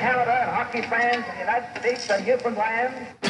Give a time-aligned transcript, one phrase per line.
[0.00, 3.29] Canada and hockey fans in the United States and Newfoundland.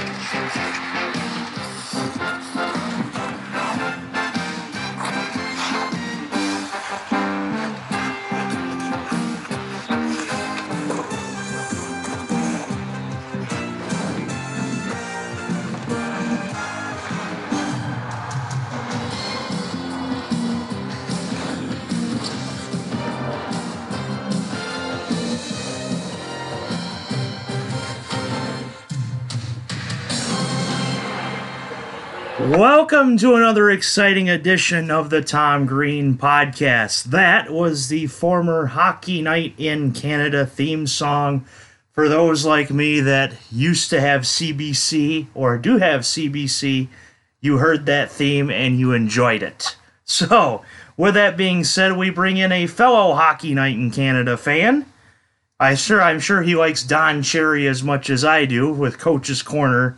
[32.51, 37.05] Welcome to another exciting edition of the Tom Green Podcast.
[37.05, 41.47] That was the former Hockey Night in Canada theme song.
[41.93, 46.89] For those like me that used to have CBC or do have CBC,
[47.41, 49.77] you heard that theme and you enjoyed it.
[50.05, 50.65] So,
[50.97, 54.87] with that being said, we bring in a fellow Hockey Night in Canada fan.
[55.61, 59.41] I sure I'm sure he likes Don Cherry as much as I do with Coach's
[59.41, 59.97] Corner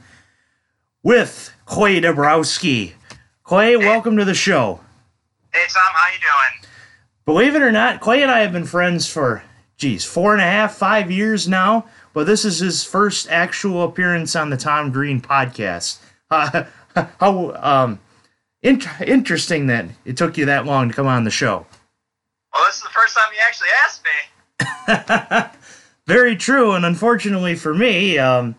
[1.03, 2.93] with Clay Dobrowolsky.
[3.45, 4.79] Clay, welcome to the show.
[5.55, 6.69] Hey Tom, how you doing?
[7.25, 9.43] Believe it or not, Clay and I have been friends for,
[9.79, 11.87] geez, four and a half, five years now.
[12.13, 15.99] But this is his first actual appearance on the Tom Green podcast.
[16.31, 16.65] Uh,
[17.21, 18.01] how um,
[18.63, 21.67] int- interesting that it took you that long to come on the show.
[22.53, 25.59] Well, this is the first time you actually asked me.
[26.07, 28.55] Very true, and unfortunately for me, um,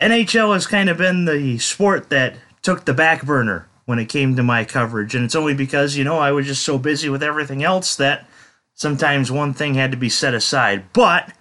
[0.00, 4.36] NHL has kind of been the sport that took the back burner when it came
[4.36, 7.22] to my coverage, and it's only because you know I was just so busy with
[7.22, 8.26] everything else that
[8.74, 10.84] sometimes one thing had to be set aside.
[10.92, 11.32] But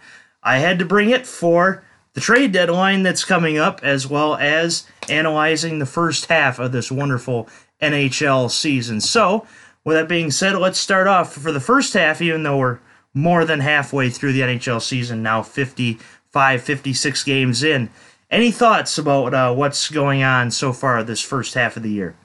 [0.44, 4.86] I had to bring it for the trade deadline that's coming up, as well as
[5.08, 7.48] analyzing the first half of this wonderful
[7.82, 9.00] NHL season.
[9.00, 9.46] So,
[9.86, 12.80] with that being said, let's start off for the first half, even though we're
[13.14, 17.90] more than halfway through the NHL season now, 55, 56 games in.
[18.32, 22.16] Any thoughts about uh, what's going on so far this first half of the year?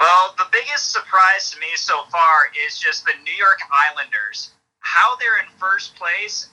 [0.00, 4.50] Well, the biggest surprise to me so far is just the New York Islanders.
[4.80, 6.48] How they're in first place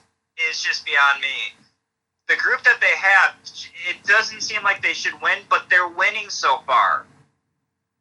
[0.49, 1.55] is just beyond me.
[2.27, 3.33] The group that they have,
[3.89, 7.07] it doesn't seem like they should win, but they're winning so far.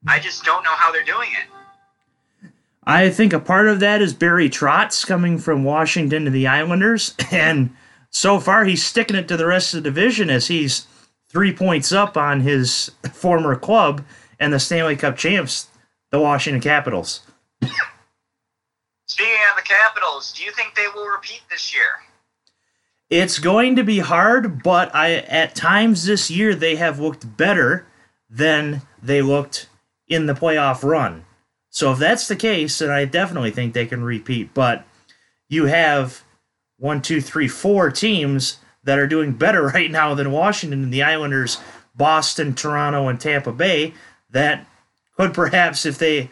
[0.06, 2.50] I just don't know how they're doing it.
[2.84, 7.14] I think a part of that is Barry Trotz coming from Washington to the Islanders,
[7.30, 7.74] and
[8.10, 10.86] so far he's sticking it to the rest of the division as he's
[11.28, 14.02] three points up on his former club
[14.40, 15.68] and the Stanley Cup champs,
[16.10, 17.20] the Washington Capitals.
[19.06, 21.82] Speaking of the Capitals, do you think they will repeat this year?
[23.10, 27.86] It's going to be hard, but I at times this year they have looked better
[28.28, 29.68] than they looked
[30.06, 31.24] in the playoff run.
[31.70, 34.52] So if that's the case, then I definitely think they can repeat.
[34.52, 34.84] But
[35.48, 36.22] you have
[36.78, 41.02] one, two, three, four teams that are doing better right now than Washington and the
[41.02, 41.58] Islanders,
[41.94, 43.94] Boston, Toronto, and Tampa Bay
[44.30, 44.66] that
[45.16, 46.30] could perhaps, if they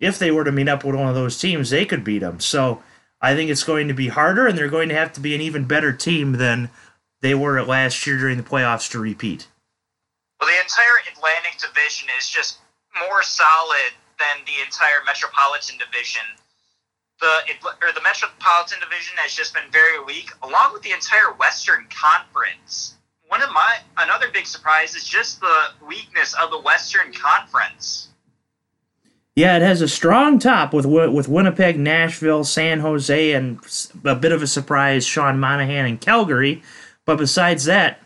[0.00, 2.38] if they were to meet up with one of those teams, they could beat them.
[2.38, 2.82] So
[3.20, 5.40] I think it's going to be harder, and they're going to have to be an
[5.40, 6.70] even better team than
[7.20, 9.48] they were at last year during the playoffs to repeat.
[10.40, 12.58] Well, the entire Atlantic Division is just
[13.08, 16.22] more solid than the entire Metropolitan Division
[17.20, 17.34] the
[17.82, 22.94] or the Metropolitan Division has just been very weak, along with the entire Western Conference.
[23.28, 28.08] One of my another big surprise is just the weakness of the Western Conference.
[29.34, 33.60] Yeah, it has a strong top with with Winnipeg, Nashville, San Jose, and
[34.04, 36.62] a bit of a surprise, Sean Monahan and Calgary.
[37.04, 38.00] But besides that,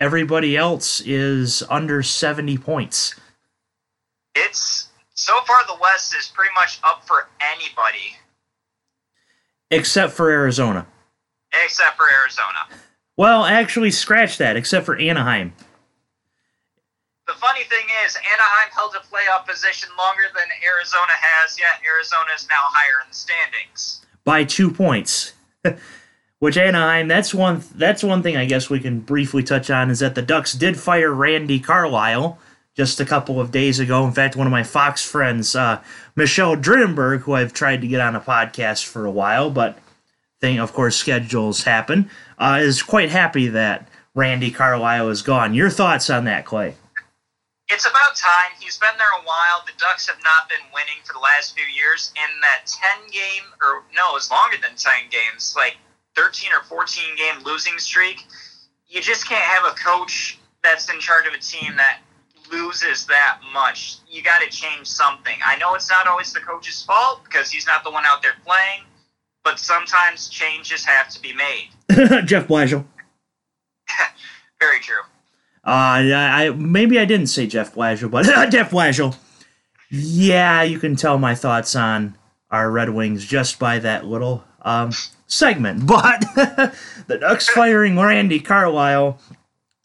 [0.00, 3.14] everybody else is under seventy points.
[4.34, 8.16] It's so far the West is pretty much up for anybody
[9.70, 10.86] except for Arizona.
[11.64, 12.68] Except for Arizona.
[13.16, 14.56] Well, actually, scratch that.
[14.56, 15.52] Except for Anaheim.
[17.26, 22.30] The funny thing is, Anaheim held a playoff position longer than Arizona has, yet Arizona
[22.34, 25.32] is now higher in the standings by two points.
[26.38, 27.64] Which Anaheim, that's one.
[27.74, 30.78] That's one thing I guess we can briefly touch on is that the Ducks did
[30.78, 32.38] fire Randy Carlyle
[32.78, 34.06] just a couple of days ago.
[34.06, 35.82] In fact, one of my Fox friends, uh,
[36.14, 39.76] Michelle Drinenberg, who I've tried to get on a podcast for a while, but
[40.40, 42.08] thing, of course, schedules happen,
[42.38, 45.54] uh, is quite happy that Randy Carlyle is gone.
[45.54, 46.76] Your thoughts on that, Clay?
[47.68, 48.54] It's about time.
[48.60, 49.64] He's been there a while.
[49.66, 52.12] The Ducks have not been winning for the last few years.
[52.14, 55.78] In that 10 game, or no, it's longer than 10 games, like
[56.14, 58.24] 13 or 14 game losing streak,
[58.86, 61.98] you just can't have a coach that's in charge of a team that
[62.50, 65.34] loses that much, you got to change something.
[65.44, 68.34] I know it's not always the coach's fault because he's not the one out there
[68.44, 68.82] playing,
[69.44, 71.68] but sometimes changes have to be made.
[72.26, 72.84] Jeff Blashill.
[74.60, 75.02] Very true.
[75.66, 79.16] Uh, I, I maybe I didn't say Jeff Blashill, but Jeff Blashill.
[79.90, 82.16] Yeah, you can tell my thoughts on
[82.50, 84.92] our Red Wings just by that little um,
[85.26, 85.86] segment.
[85.86, 86.20] But
[87.06, 89.18] the Ducks firing Randy Carlyle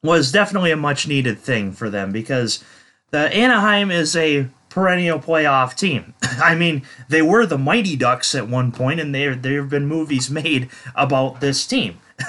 [0.04, 2.64] was definitely a much needed thing for them because
[3.12, 6.14] the Anaheim is a perennial playoff team.
[6.22, 9.88] I mean, they were the Mighty Ducks at one point, and there there have been
[9.88, 12.00] movies made about this team.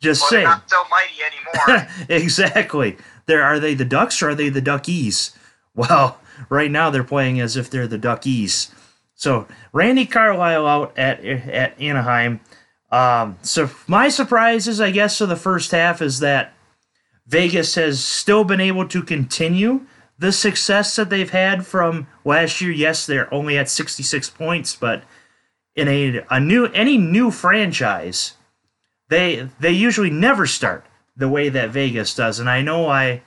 [0.00, 0.44] Just Well, saying.
[0.44, 1.88] not so mighty anymore.
[2.08, 2.96] exactly.
[3.26, 5.36] There are they the Ducks or are they the Duckies?
[5.74, 6.18] Well,
[6.48, 8.72] right now they're playing as if they're the Duckies.
[9.14, 12.40] So Randy Carlyle out at at Anaheim.
[12.90, 16.52] Um, so my surprises, I guess, of the first half is that
[17.26, 19.86] Vegas has still been able to continue
[20.18, 22.72] the success that they've had from last year.
[22.72, 25.04] Yes, they're only at 66 points, but
[25.76, 28.34] in a, a new any new franchise,
[29.08, 30.84] they they usually never start
[31.16, 32.38] the way that Vegas does.
[32.38, 33.22] And I know I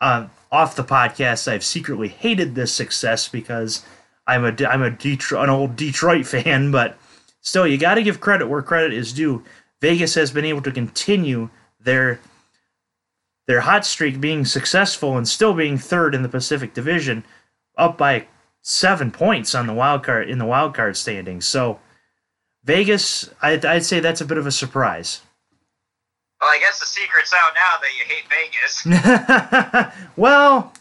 [0.00, 3.84] uh, off the podcast I've secretly hated this success because
[4.26, 6.96] I'm a I'm a Detroit, an old Detroit fan, but
[7.40, 9.44] still you got to give credit where credit is due.
[9.80, 11.50] Vegas has been able to continue
[11.80, 12.20] their
[13.46, 17.24] their hot streak being successful and still being third in the Pacific Division,
[17.78, 18.26] up by
[18.60, 21.46] seven points on the wild card in the wild card standings.
[21.46, 21.80] So
[22.64, 25.22] Vegas, I'd, I'd say that's a bit of a surprise.
[26.40, 29.94] well, I guess the secret's out now that you hate Vegas.
[30.16, 30.74] well,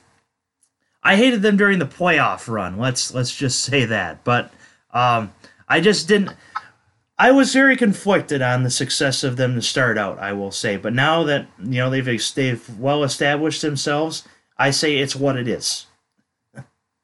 [1.01, 2.77] I hated them during the playoff run.
[2.77, 4.25] Let's let's just say that.
[4.25, 4.51] But
[4.91, 5.31] um,
[5.69, 6.31] I just didn't.
[7.19, 10.19] I was very conflicted on the success of them to start out.
[10.19, 14.23] I will say, but now that you know they've they've well established themselves,
[14.57, 15.87] I say it's what it is.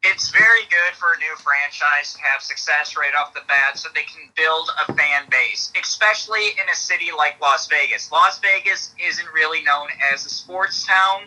[0.03, 3.89] it's very good for a new franchise to have success right off the bat so
[3.95, 8.11] they can build a fan base, especially in a city like Las Vegas.
[8.11, 11.23] Las Vegas isn't really known as a sports town,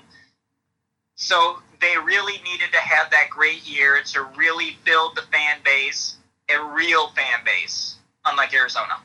[1.17, 6.17] so they really needed to have that great year to really build the fan base,
[6.49, 7.96] a real fan base,
[8.27, 8.99] unlike Arizona.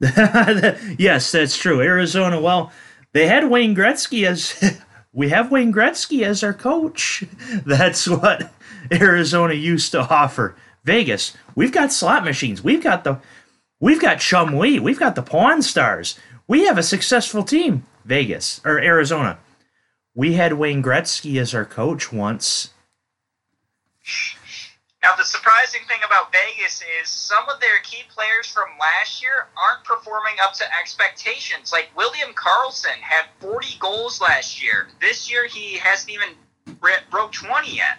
[0.98, 1.80] yes, that's true.
[1.80, 2.40] Arizona.
[2.40, 2.72] Well,
[3.12, 4.78] they had Wayne Gretzky as
[5.12, 7.24] we have Wayne Gretzky as our coach.
[7.64, 8.52] That's what
[8.92, 10.56] Arizona used to offer.
[10.82, 12.62] Vegas, we've got slot machines.
[12.62, 13.20] We've got the
[13.80, 14.80] we've got Chumlee.
[14.80, 16.18] We've got the Pawn Stars.
[16.46, 17.84] We have a successful team.
[18.04, 19.38] Vegas or Arizona.
[20.14, 22.70] We had Wayne Gretzky as our coach once.
[25.04, 29.48] Now, the surprising thing about Vegas is some of their key players from last year
[29.54, 31.72] aren't performing up to expectations.
[31.72, 34.88] Like William Karlsson had 40 goals last year.
[35.02, 36.30] This year, he hasn't even
[37.10, 37.98] broke 20 yet.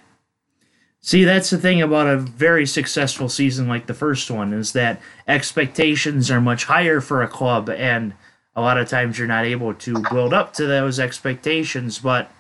[1.00, 5.00] See, that's the thing about a very successful season like the first one is that
[5.28, 8.16] expectations are much higher for a club, and
[8.56, 12.00] a lot of times you're not able to build up to those expectations.
[12.00, 12.32] But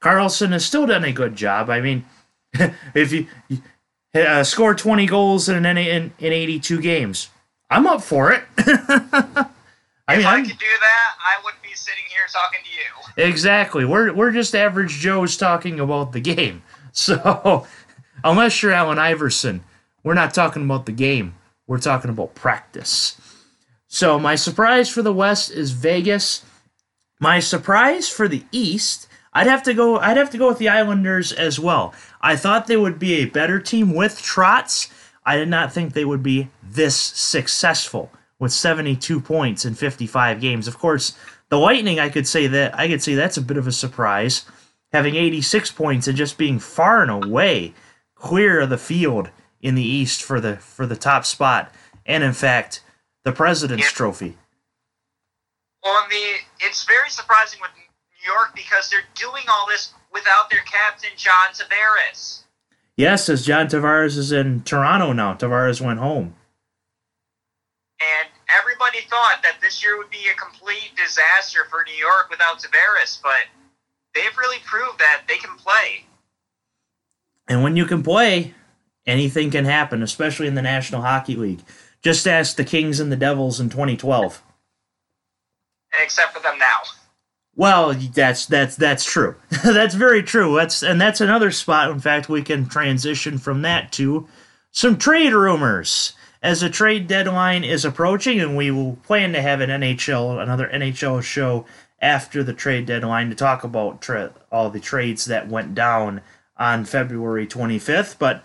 [0.00, 1.68] Karlsson has still done a good job.
[1.68, 2.06] I mean,
[2.94, 3.26] if you
[4.14, 7.30] uh, score 20 goals in, an, in in 82 games,
[7.70, 8.44] I'm up for it.
[8.58, 12.70] I if mean, I I'm, could do that, I wouldn't be sitting here talking to
[12.70, 13.24] you.
[13.28, 13.84] Exactly.
[13.84, 16.62] We're we're just average Joes talking about the game.
[16.92, 17.66] So
[18.24, 19.62] unless you're Allen Iverson,
[20.02, 21.34] we're not talking about the game.
[21.68, 23.20] We're talking about practice.
[23.86, 26.44] So my surprise for the West is Vegas.
[27.20, 30.68] My surprise for the East, I'd have to go I'd have to go with the
[30.68, 31.94] Islanders as well.
[32.20, 34.90] I thought they would be a better team with Trotz.
[35.24, 40.68] I did not think they would be this successful with 72 points in 55 games.
[40.68, 41.16] Of course,
[41.48, 44.44] the Lightning, I could say that I could say that's a bit of a surprise,
[44.92, 47.74] having 86 points and just being far and away
[48.14, 49.30] clear of the field
[49.60, 51.72] in the East for the for the top spot,
[52.06, 52.82] and in fact,
[53.24, 53.90] the President's Yeah.
[53.90, 54.38] Trophy.
[55.84, 57.70] And the it's very surprising with
[58.28, 62.42] York because they're doing all this without their captain John Tavares.
[62.96, 65.34] Yes, as John Tavares is in Toronto now.
[65.34, 66.34] Tavares went home.
[68.00, 68.28] And
[68.60, 73.20] everybody thought that this year would be a complete disaster for New York without Tavares,
[73.22, 73.46] but
[74.14, 76.04] they've really proved that they can play.
[77.48, 78.54] And when you can play,
[79.06, 81.62] anything can happen, especially in the National Hockey League.
[82.02, 84.42] Just ask the Kings and the Devils in 2012.
[86.02, 86.80] Except for them now.
[87.58, 89.34] Well, that's that's that's true.
[89.64, 90.54] that's very true.
[90.54, 91.90] That's and that's another spot.
[91.90, 94.28] In fact, we can transition from that to
[94.70, 99.60] some trade rumors as the trade deadline is approaching, and we will plan to have
[99.60, 101.66] an NHL another NHL show
[102.00, 106.20] after the trade deadline to talk about tra- all the trades that went down
[106.58, 108.20] on February 25th.
[108.20, 108.44] But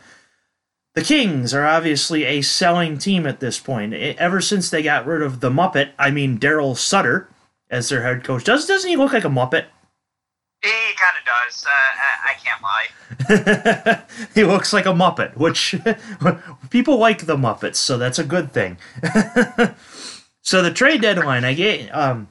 [0.96, 3.94] the Kings are obviously a selling team at this point.
[3.94, 7.30] E- ever since they got rid of the Muppet, I mean Darryl Sutter
[7.74, 8.44] as their head coach.
[8.44, 9.66] Does doesn't he look like a Muppet?
[10.62, 11.66] He kind of does.
[11.66, 12.62] Uh, I, I can't
[13.90, 14.30] lie.
[14.36, 15.76] he looks like a Muppet, which
[16.70, 18.78] people like the Muppets, so that's a good thing.
[20.42, 22.30] so the trade deadline, I get, um,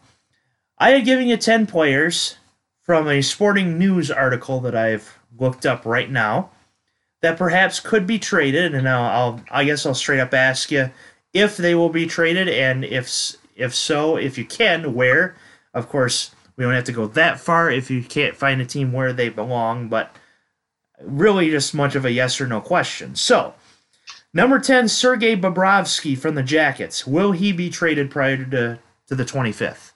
[0.79, 2.37] I had given you ten players
[2.81, 6.51] from a Sporting News article that I've looked up right now
[7.21, 10.91] that perhaps could be traded, and I'll, I'll I guess I'll straight up ask you
[11.35, 15.37] if they will be traded, and if if so, if you can, where.
[15.73, 18.93] Of course, we don't have to go that far if you can't find a team
[18.93, 20.15] where they belong, but
[21.01, 23.15] really just much of a yes or no question.
[23.15, 23.55] So,
[24.35, 27.07] number 10, Sergei Bobrovsky from the Jackets.
[27.07, 29.93] Will he be traded prior to, to the 25th?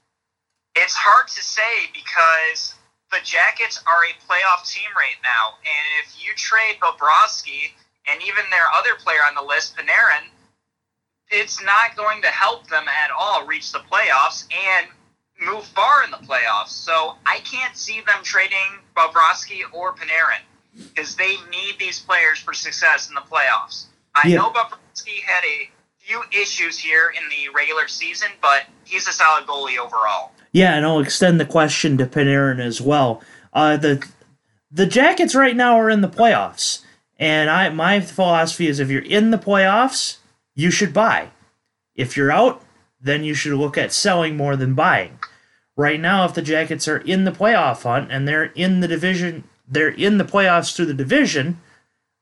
[0.77, 2.75] It's hard to say because
[3.11, 7.73] the Jackets are a playoff team right now, and if you trade Bobrovsky
[8.07, 10.29] and even their other player on the list, Panarin,
[11.31, 14.87] it's not going to help them at all reach the playoffs and
[15.41, 16.69] move far in the playoffs.
[16.69, 20.41] So I can't see them trading Bobrovsky or Panarin
[20.95, 23.87] because they need these players for success in the playoffs.
[24.15, 24.39] I Yeah.
[24.39, 29.47] know Bobrovsky had a few issues here in the regular season, but he's a solid
[29.47, 30.33] goalie overall.
[30.53, 33.23] Yeah, and I'll extend the question to Panarin as well.
[33.53, 34.07] Uh, the
[34.71, 36.83] the Jackets right now are in the playoffs,
[37.19, 40.17] and I my philosophy is if you're in the playoffs,
[40.57, 41.29] you should buy.
[41.95, 42.65] If you're out,
[43.01, 45.21] then you should look at selling more than buying.
[45.77, 49.45] Right now, if the Jackets are in the playoff hunt and they're in the division,
[49.69, 51.61] they're in the playoffs through the division,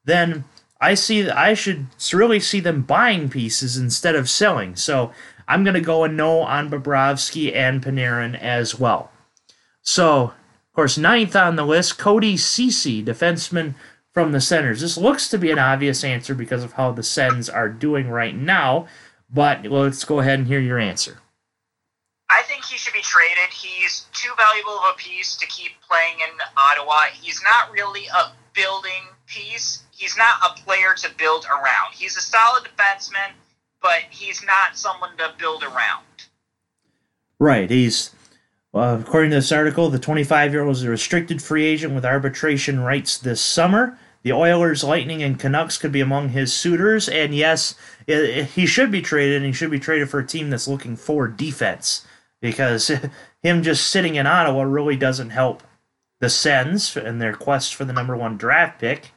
[0.04, 0.44] then
[0.80, 4.74] I see I should really see them buying pieces instead of selling.
[4.76, 5.12] So
[5.46, 9.10] I'm gonna go a no on Bobrovsky and Panarin as well.
[9.82, 13.74] So, of course, ninth on the list, Cody Ceci, defenseman
[14.14, 14.80] from the Senators.
[14.80, 18.34] This looks to be an obvious answer because of how the Sens are doing right
[18.34, 18.86] now,
[19.28, 21.18] but let's go ahead and hear your answer.
[22.30, 23.52] I think he should be traded.
[23.52, 27.06] He's too valuable of a piece to keep playing in Ottawa.
[27.12, 29.82] He's not really a building piece.
[29.90, 31.92] He's not a player to build around.
[31.92, 33.32] He's a solid defenseman,
[33.82, 36.04] but he's not someone to build around.
[37.40, 37.68] Right.
[37.68, 38.14] He's,
[38.72, 42.04] uh, according to this article, the 25 year old is a restricted free agent with
[42.04, 43.98] arbitration rights this summer.
[44.24, 47.08] The Oilers, Lightning, and Canucks could be among his suitors.
[47.08, 47.74] And yes,
[48.08, 50.66] i i- he should be traded, and he should be traded for a team that's
[50.66, 52.06] looking for defense
[52.40, 52.90] because
[53.42, 55.62] him just sitting in Ottawa really doesn't help
[56.20, 59.12] the Sens in their quest for the number one draft pick.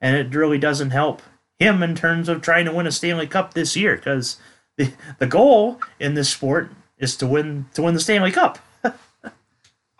[0.00, 1.20] And it really doesn't help
[1.58, 4.38] him in terms of trying to win a Stanley Cup this year because
[4.76, 8.58] the, the goal in this sport is to win to win the Stanley Cup.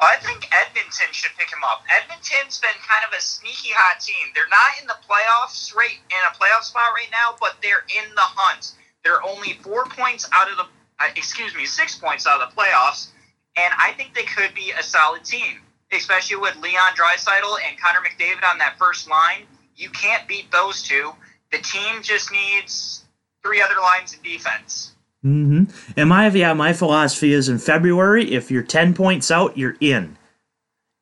[0.05, 1.83] I think Edmonton should pick him up.
[1.89, 4.31] Edmonton's been kind of a sneaky hot team.
[4.35, 8.07] They're not in the playoffs right in a playoff spot right now, but they're in
[8.15, 8.75] the hunt.
[9.03, 10.67] They're only four points out of the
[11.01, 13.09] uh, excuse me, six points out of the playoffs,
[13.57, 15.61] and I think they could be a solid team,
[15.93, 19.47] especially with Leon Draisaitl and Connor McDavid on that first line.
[19.77, 21.13] You can't beat those two.
[21.51, 23.05] The team just needs
[23.43, 24.94] three other lines of defense.
[25.25, 25.65] Mm-hmm.
[25.97, 30.19] And my yeah, my philosophy is in February, if you're ten points out, you're in.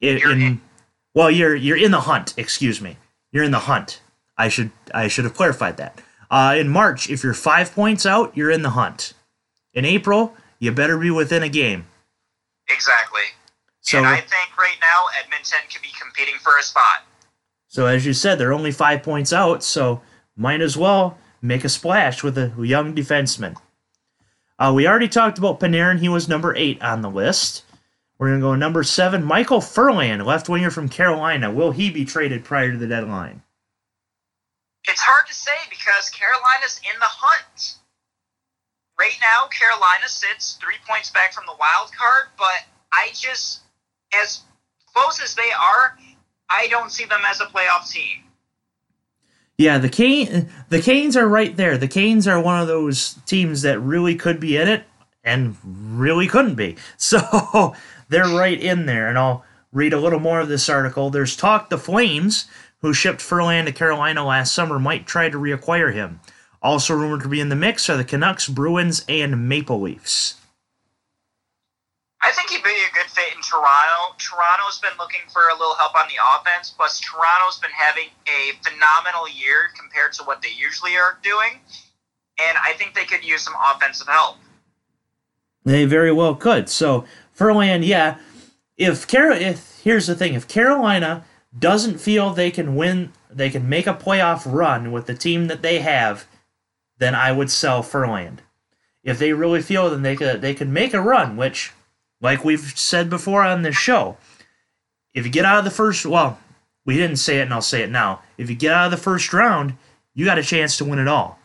[0.00, 0.60] You're in.
[1.14, 2.34] Well, you're you're in the hunt.
[2.36, 2.96] Excuse me,
[3.32, 4.00] you're in the hunt.
[4.38, 6.00] I should I should have clarified that.
[6.30, 9.12] Uh, in March, if you're five points out, you're in the hunt.
[9.74, 11.86] In April, you better be within a game.
[12.68, 13.22] Exactly.
[13.80, 17.04] So and I think right now Edmonton could be competing for a spot.
[17.66, 20.00] So as you said, they're only five points out, so
[20.36, 23.56] might as well make a splash with a young defenseman.
[24.58, 25.98] Uh, we already talked about Panarin.
[25.98, 27.64] He was number eight on the list.
[28.18, 31.50] We're going to go number seven, Michael Ferland, left winger from Carolina.
[31.50, 33.42] Will he be traded prior to the deadline?
[34.88, 37.78] It's hard to say because Carolina's in the hunt.
[38.98, 43.62] Right now, Carolina sits three points back from the wild card, but I just,
[44.14, 44.42] as
[44.94, 45.98] close as they are,
[46.48, 48.22] I don't see them as a playoff team.
[49.58, 51.76] Yeah, the Cane, the Canes are right there.
[51.76, 54.84] The Canes are one of those teams that really could be in it
[55.24, 56.76] and really couldn't be.
[56.96, 57.74] So
[58.08, 59.08] they're right in there.
[59.08, 61.10] And I'll read a little more of this article.
[61.10, 62.46] There's talk the Flames,
[62.80, 66.20] who shipped Ferland to Carolina last summer, might try to reacquire him.
[66.62, 70.41] Also rumored to be in the mix are the Canucks, Bruins, and Maple Leafs.
[72.22, 74.14] I think he'd be a good fit in Toronto.
[74.18, 78.52] Toronto's been looking for a little help on the offense, plus Toronto's been having a
[78.62, 81.58] phenomenal year compared to what they usually are doing,
[82.38, 84.36] and I think they could use some offensive help.
[85.64, 86.68] They very well could.
[86.68, 88.18] So Ferland, yeah.
[88.76, 91.24] If Carol, if here's the thing, if Carolina
[91.56, 95.62] doesn't feel they can win, they can make a playoff run with the team that
[95.62, 96.26] they have,
[96.98, 98.42] then I would sell Ferland.
[99.02, 101.72] If they really feel then they could they could make a run, which,
[102.22, 104.16] like we've said before on this show,
[105.12, 106.38] if you get out of the first well,
[106.86, 108.22] we didn't say it and I'll say it now.
[108.38, 109.74] If you get out of the first round,
[110.14, 111.38] you got a chance to win it all.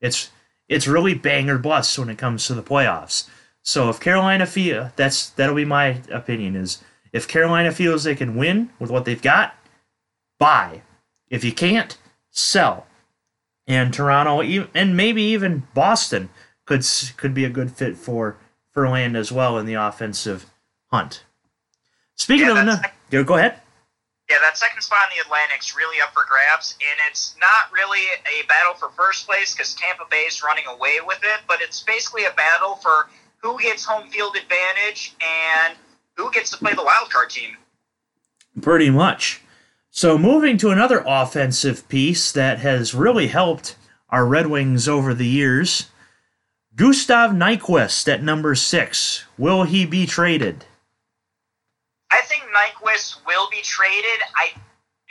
[0.00, 0.30] It's
[0.68, 3.28] it's really bang or bust when it comes to the playoffs.
[3.62, 8.36] So if Carolina feel that's that'll be my opinion is if Carolina feels they can
[8.36, 9.54] win with what they've got,
[10.38, 10.82] buy.
[11.30, 11.96] If you can't,
[12.30, 12.86] sell.
[13.66, 14.40] And Toronto
[14.74, 16.28] and maybe even Boston
[16.66, 16.84] could
[17.16, 18.36] could be a good fit for
[18.74, 20.46] Ferland as well in the offensive
[20.90, 21.24] hunt.
[22.16, 22.92] Speaking yeah, of another,
[23.24, 23.60] go ahead.
[24.28, 28.00] Yeah, that second spot in the Atlantic's really up for grabs, and it's not really
[28.26, 31.82] a battle for first place because Tampa Bay is running away with it, but it's
[31.82, 35.76] basically a battle for who gets home field advantage and
[36.16, 37.56] who gets to play the wild card team.
[38.60, 39.42] Pretty much.
[39.90, 43.76] So moving to another offensive piece that has really helped
[44.08, 45.90] our Red Wings over the years,
[46.76, 49.24] Gustav Nyquist at number six.
[49.38, 50.64] Will he be traded?
[52.10, 54.20] I think Nyquist will be traded.
[54.36, 54.48] I.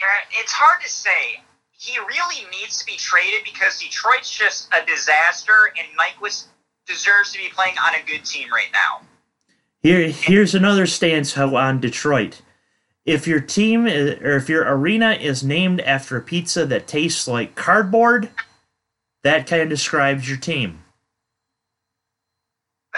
[0.01, 0.05] Er,
[0.41, 1.41] it's hard to say.
[1.72, 6.48] He really needs to be traded because Detroit's just a disaster, and Nyquist
[6.86, 9.08] deserves to be playing on a good team right now.
[9.82, 12.41] Here, here's another stance on Detroit.
[13.05, 17.27] If your team is, or if your arena is named after a pizza that tastes
[17.27, 18.29] like cardboard,
[19.24, 20.82] that kind of describes your team.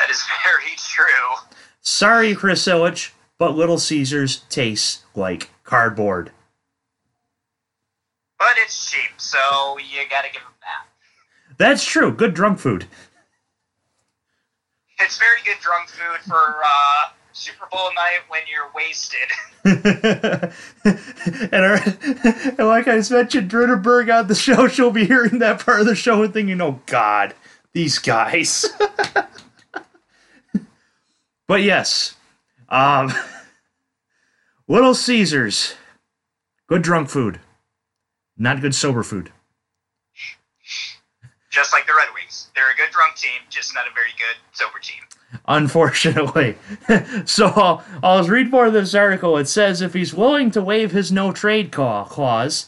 [0.06, 1.50] That is very true.
[1.82, 6.32] Sorry, Chris Ilitch, but Little Caesars tastes like cardboard.
[8.38, 11.58] But it's cheap, so you gotta give them that.
[11.58, 12.12] That's true.
[12.12, 12.86] Good drunk food.
[15.00, 19.28] It's very good drunk food for uh, Super Bowl night when you're wasted.
[21.52, 21.80] and, our,
[22.60, 25.96] and like I mentioned, Dritterberg on the show, she'll be hearing that part of the
[25.96, 27.34] show and thinking, oh God,
[27.74, 28.66] these guys.
[31.48, 32.16] But yes,
[32.70, 33.12] um,
[34.68, 35.76] Little Caesars,
[36.68, 37.40] good drunk food,
[38.38, 39.32] not good sober food.
[41.50, 42.50] Just like the Red Wings.
[42.54, 45.02] They're a good drunk team, just not a very good sober team.
[45.48, 46.58] Unfortunately.
[47.26, 49.38] so I'll, I'll read more of this article.
[49.38, 52.68] It says if he's willing to waive his no trade clause,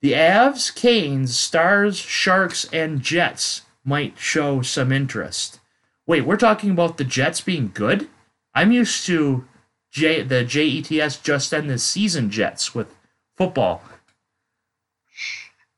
[0.00, 5.58] the Avs, Canes, Stars, Sharks, and Jets might show some interest.
[6.06, 8.08] Wait, we're talking about the Jets being good?
[8.54, 9.46] I'm used to
[9.90, 12.94] J the JETS just end the season Jets with
[13.36, 13.82] football.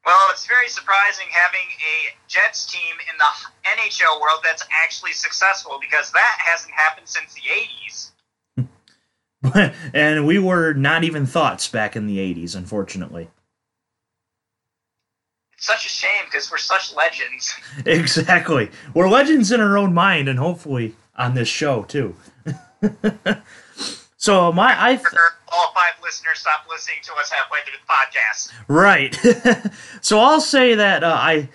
[0.05, 5.79] Well, it's very surprising having a Jets team in the NHL world that's actually successful
[5.81, 8.11] because that hasn't happened since the 80s.
[9.95, 13.29] and we were not even thoughts back in the 80s, unfortunately.
[15.53, 17.55] It's such a shame because we're such legends.
[17.87, 18.71] Exactly.
[18.95, 22.17] We're legends in our own mind and hopefully on this show, too.
[24.17, 24.75] so, my.
[24.79, 24.97] I.
[24.97, 25.07] Th-
[25.53, 28.53] all five listeners stop listening to us halfway through the podcast.
[28.69, 29.73] Right.
[30.01, 31.49] so I'll say that uh, I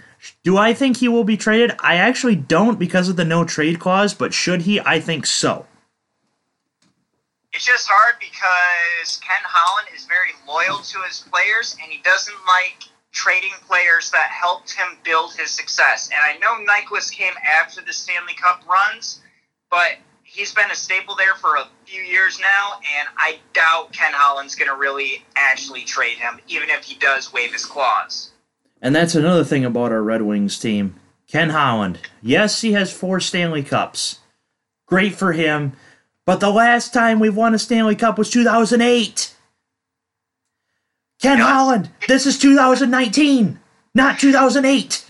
[0.44, 1.72] do I think he will be traded.
[1.80, 4.80] I actually don't because of the no trade clause, but should he?
[4.80, 5.66] I think so.
[7.54, 12.36] It's just hard because Ken Holland is very loyal to his players, and he doesn't
[12.46, 16.10] like trading players that helped him build his success.
[16.12, 19.22] And I know Nyquist came after the Stanley Cup runs,
[19.72, 19.94] but
[20.36, 24.56] he's been a staple there for a few years now, and I doubt Ken Holland's
[24.56, 28.32] going to really actually trade him, even if he does waive his clause.
[28.82, 30.96] And that's another thing about our Red Wings team.
[31.28, 32.00] Ken Holland.
[32.22, 34.20] Yes, he has four Stanley Cups.
[34.86, 35.74] Great for him.
[36.26, 39.36] But the last time we won a Stanley Cup was 2008.
[41.22, 43.60] Ken Holland, this is 2019,
[43.96, 45.10] not 2008.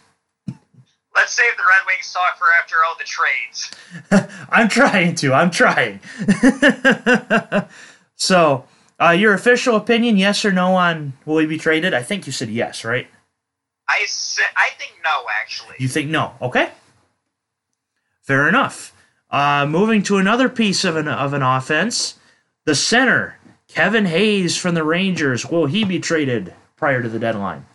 [1.16, 3.72] Let's save the Red Wings talk for after all the trades.
[4.50, 5.34] I'm trying to.
[5.34, 6.02] I'm trying.
[8.16, 8.66] so,
[9.02, 11.94] uh, your official opinion, yes or no, on will he be traded?
[11.94, 13.08] I think you said yes, right?
[13.88, 15.76] I said I think no, actually.
[15.80, 16.34] You think no?
[16.42, 16.70] Okay.
[18.22, 18.94] Fair enough.
[19.30, 22.20] Uh, moving to another piece of an of an offense,
[22.66, 25.46] the center Kevin Hayes from the Rangers.
[25.46, 27.66] Will he be traded prior to the deadline?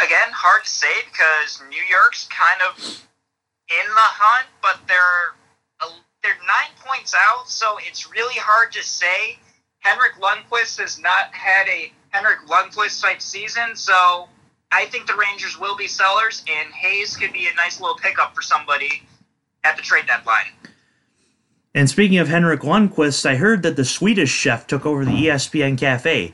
[0.00, 2.78] Again, hard to say because New York's kind of
[3.68, 5.34] in the hunt, but they're
[6.22, 9.38] they're nine points out, so it's really hard to say.
[9.78, 14.28] Henrik Lundqvist has not had a Henrik Lundqvist type season, so
[14.72, 18.34] I think the Rangers will be sellers, and Hayes could be a nice little pickup
[18.34, 19.02] for somebody
[19.62, 20.50] at the trade deadline.
[21.76, 25.76] And speaking of Henrik Lundqvist, I heard that the Swedish chef took over the ESPN
[25.76, 26.32] cafe.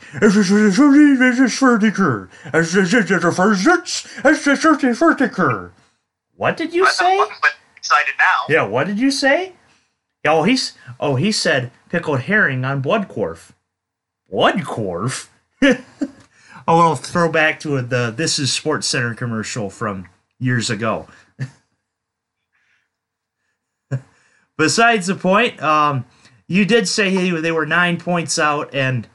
[6.36, 7.20] What did you say?
[7.76, 8.54] excited now.
[8.54, 9.54] Yeah, what did you say?
[10.24, 13.50] Oh, he's oh he said pickled herring on Bloodcorf.
[14.32, 15.26] Bloodcorf?
[15.60, 15.78] a
[16.68, 21.08] oh, little throwback to the This Is Sports Center commercial from years ago.
[24.62, 26.04] Besides the point, um,
[26.46, 29.08] you did say they were nine points out, and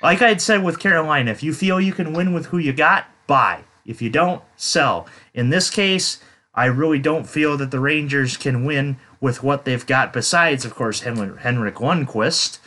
[0.00, 2.72] like I had said with Carolina, if you feel you can win with who you
[2.72, 3.64] got, buy.
[3.84, 5.06] If you don't, sell.
[5.34, 6.20] In this case,
[6.54, 10.14] I really don't feel that the Rangers can win with what they've got.
[10.14, 12.60] Besides, of course, Hen- Henrik Lundqvist.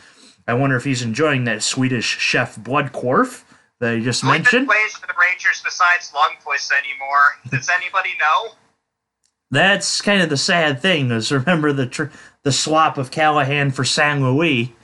[0.46, 3.42] I wonder if he's enjoying that Swedish chef blood Bloodkorf
[3.80, 4.68] that I just Who mentioned.
[4.68, 7.50] plays for the Rangers besides Lundqvist anymore?
[7.50, 8.52] Does anybody know?
[9.50, 11.10] That's kind of the sad thing.
[11.10, 12.04] Is remember the tr-
[12.44, 14.20] the swap of Callahan for St.
[14.20, 14.74] Louis,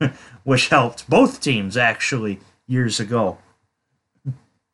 [0.44, 3.38] which helped both teams actually years ago.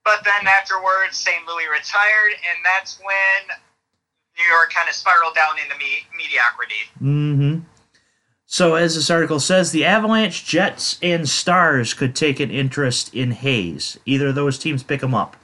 [0.05, 1.47] But then afterwards, St.
[1.47, 3.57] Louis retired, and that's when
[4.37, 6.75] New York kind of spiraled down into me- mediocrity.
[6.99, 7.59] hmm
[8.47, 13.31] So, as this article says, the Avalanche, Jets, and Stars could take an interest in
[13.31, 13.99] Hayes.
[14.05, 15.37] Either of those teams pick him up.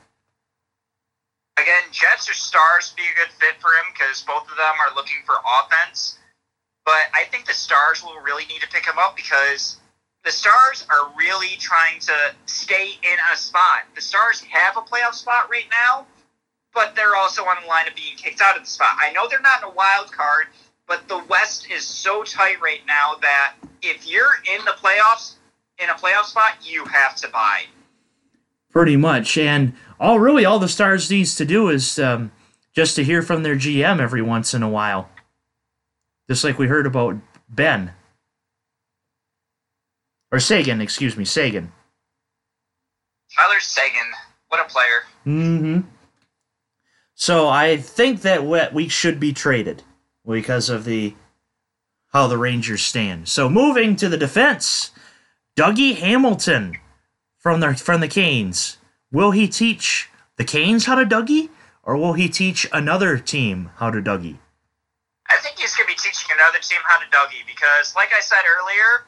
[1.56, 4.74] Again, Jets or Stars would be a good fit for him because both of them
[4.88, 6.18] are looking for offense.
[6.88, 9.76] But I think the Stars will really need to pick him up because
[10.24, 12.14] the Stars are really trying to
[12.46, 13.82] stay in a spot.
[13.94, 16.06] The Stars have a playoff spot right now,
[16.72, 18.96] but they're also on the line of being kicked out of the spot.
[18.98, 20.46] I know they're not in a wild card,
[20.86, 25.34] but the West is so tight right now that if you're in the playoffs,
[25.78, 27.64] in a playoff spot, you have to buy.
[28.70, 29.36] Pretty much.
[29.36, 32.32] And all really all the Stars needs to do is um,
[32.72, 35.10] just to hear from their GM every once in a while.
[36.28, 37.16] Just like we heard about
[37.48, 37.92] Benn.
[40.30, 41.72] Or Seguin, excuse me, Seguin.
[43.36, 44.12] Tyler Seguin,
[44.48, 45.02] what a player.
[45.24, 45.80] hmm
[47.14, 49.82] So I think that we- we should be traded
[50.26, 51.14] because of the
[52.12, 53.28] how the Rangers stand.
[53.28, 54.92] So moving to the defense,
[55.56, 56.78] Dougie Hamilton
[57.38, 58.78] from the from the Canes.
[59.10, 61.50] Will he teach the Canes how to Dougie,
[61.82, 64.38] or will he teach another team how to Dougie?
[65.28, 68.20] I think he's going to be teaching another team how to Dougie because, like I
[68.20, 69.06] said earlier,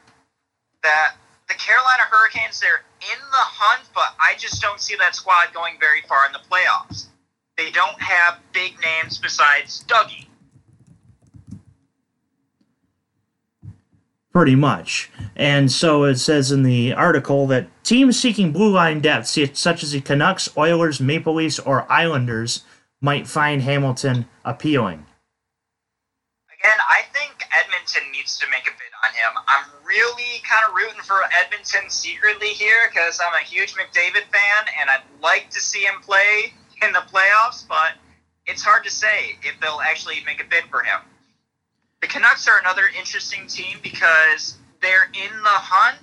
[0.83, 1.15] that
[1.47, 5.75] the Carolina Hurricanes, they're in the hunt, but I just don't see that squad going
[5.79, 7.07] very far in the playoffs.
[7.57, 10.27] They don't have big names besides Dougie.
[14.33, 15.11] Pretty much.
[15.35, 19.91] And so it says in the article that teams seeking blue line depth, such as
[19.91, 22.63] the Canucks, Oilers, Maple Leafs, or Islanders,
[23.01, 25.05] might find Hamilton appealing.
[26.61, 29.33] Again, I think Edmonton needs to make a bid on him.
[29.47, 34.69] I'm really kind of rooting for Edmonton secretly here because I'm a huge McDavid fan
[34.79, 37.93] and I'd like to see him play in the playoffs, but
[38.45, 40.99] it's hard to say if they'll actually make a bid for him.
[42.01, 45.97] The Canucks are another interesting team because they're in the hunt,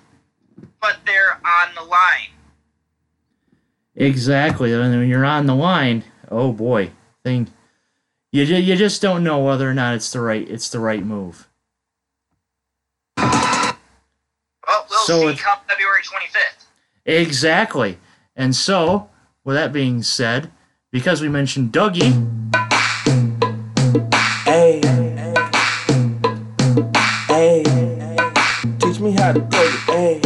[0.81, 2.35] but they're on the line.
[3.95, 4.73] Exactly.
[4.73, 6.91] And when you're on the line, oh boy,
[7.23, 7.49] thing
[8.33, 11.05] you ju- you just don't know whether or not it's the right it's the right
[11.05, 11.49] move.
[13.17, 16.65] Well, we'll So see if- come February 25th.
[17.07, 17.99] Exactly.
[18.37, 19.09] And so,
[19.45, 20.51] with that being said,
[20.93, 22.13] because we mentioned Dougie,
[24.45, 24.81] Hey,
[27.29, 28.17] hey,
[28.79, 29.73] teach me how to do it.
[29.89, 30.21] Hey,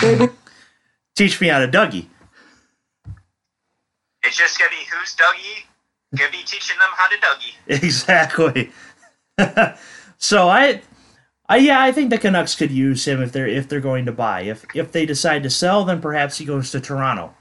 [0.00, 0.32] baby,
[1.16, 2.06] teach me how to Dougie.
[4.24, 5.64] It's just going to be who's Dougie.
[6.16, 7.54] To be teaching them how to Dougie.
[7.84, 8.70] Exactly.
[10.18, 10.80] so I,
[11.48, 14.12] I yeah, I think the Canucks could use him if they're if they're going to
[14.12, 14.40] buy.
[14.42, 17.34] If if they decide to sell, then perhaps he goes to Toronto.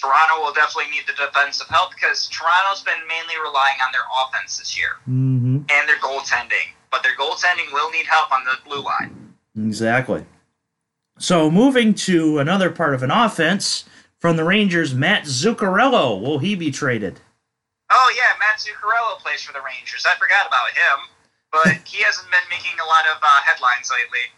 [0.00, 4.58] Toronto will definitely need the defensive help because Toronto's been mainly relying on their offense
[4.58, 5.56] this year Mm-hmm.
[5.68, 6.72] and their goaltending.
[6.90, 9.34] But their goaltending will need help on the blue line.
[9.56, 10.24] Exactly.
[11.18, 13.84] So moving to another part of an offense
[14.20, 16.20] from the Rangers, Matt Zuccarello.
[16.20, 17.20] Will he be traded?
[17.90, 20.06] Oh yeah, Matt Zuccarello plays for the Rangers.
[20.06, 21.08] I forgot about him,
[21.50, 24.30] but he hasn't been making a lot of uh, headlines lately,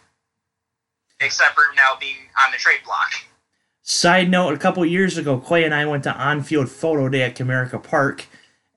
[1.19, 3.11] except for now being on the trade block.
[3.83, 7.35] Side note: A couple years ago, Clay and I went to on-field photo day at
[7.35, 8.25] Comerica Park,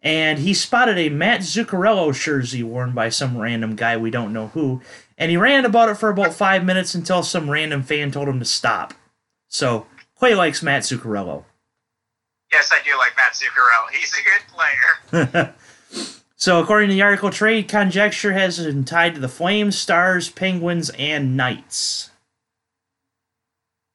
[0.02, 4.48] and he spotted a Matt Zuccarello jersey worn by some random guy we don't know
[4.48, 4.82] who,
[5.16, 8.40] and he ran about it for about five minutes until some random fan told him
[8.40, 8.94] to stop.
[9.48, 9.86] So
[10.18, 11.44] Clay likes Matt Zuccarello.
[12.52, 13.90] Yes, I do like Matt Zuccarello.
[13.92, 15.54] He's a good player.
[16.38, 20.90] So, according to the article, trade conjecture has been tied to the Flames, Stars, Penguins,
[20.98, 22.10] and Knights.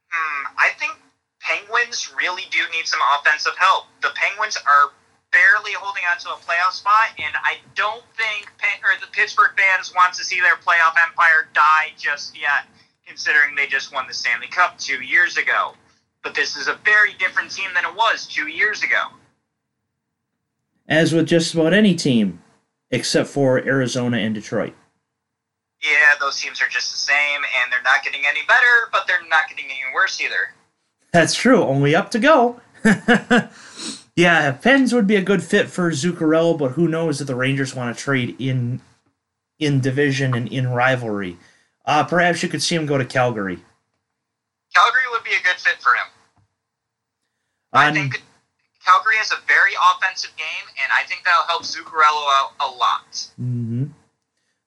[0.09, 0.93] Hmm, I think
[1.39, 3.85] Penguins really do need some offensive help.
[4.01, 4.89] The Penguins are
[5.31, 9.51] barely holding on to a playoff spot, and I don't think Pen- or the Pittsburgh
[9.55, 12.65] fans want to see their playoff empire die just yet,
[13.05, 15.75] considering they just won the Stanley Cup two years ago.
[16.23, 19.01] But this is a very different team than it was two years ago.
[20.87, 22.41] As with just about any team,
[22.91, 24.73] except for Arizona and Detroit.
[25.81, 29.27] Yeah, those teams are just the same, and they're not getting any better, but they're
[29.29, 30.53] not getting any worse either.
[31.11, 31.63] That's true.
[31.63, 32.61] Only up to go.
[34.15, 37.75] yeah, Pens would be a good fit for Zuccarello, but who knows if the Rangers
[37.75, 38.81] want to trade in
[39.59, 41.37] in division and in rivalry.
[41.85, 43.59] Uh, perhaps you could see him go to Calgary.
[44.73, 46.07] Calgary would be a good fit for him.
[47.73, 48.21] I Um, think
[48.85, 53.29] Calgary has a very offensive game, and I think that'll help Zuccarello out a lot.
[53.37, 53.85] hmm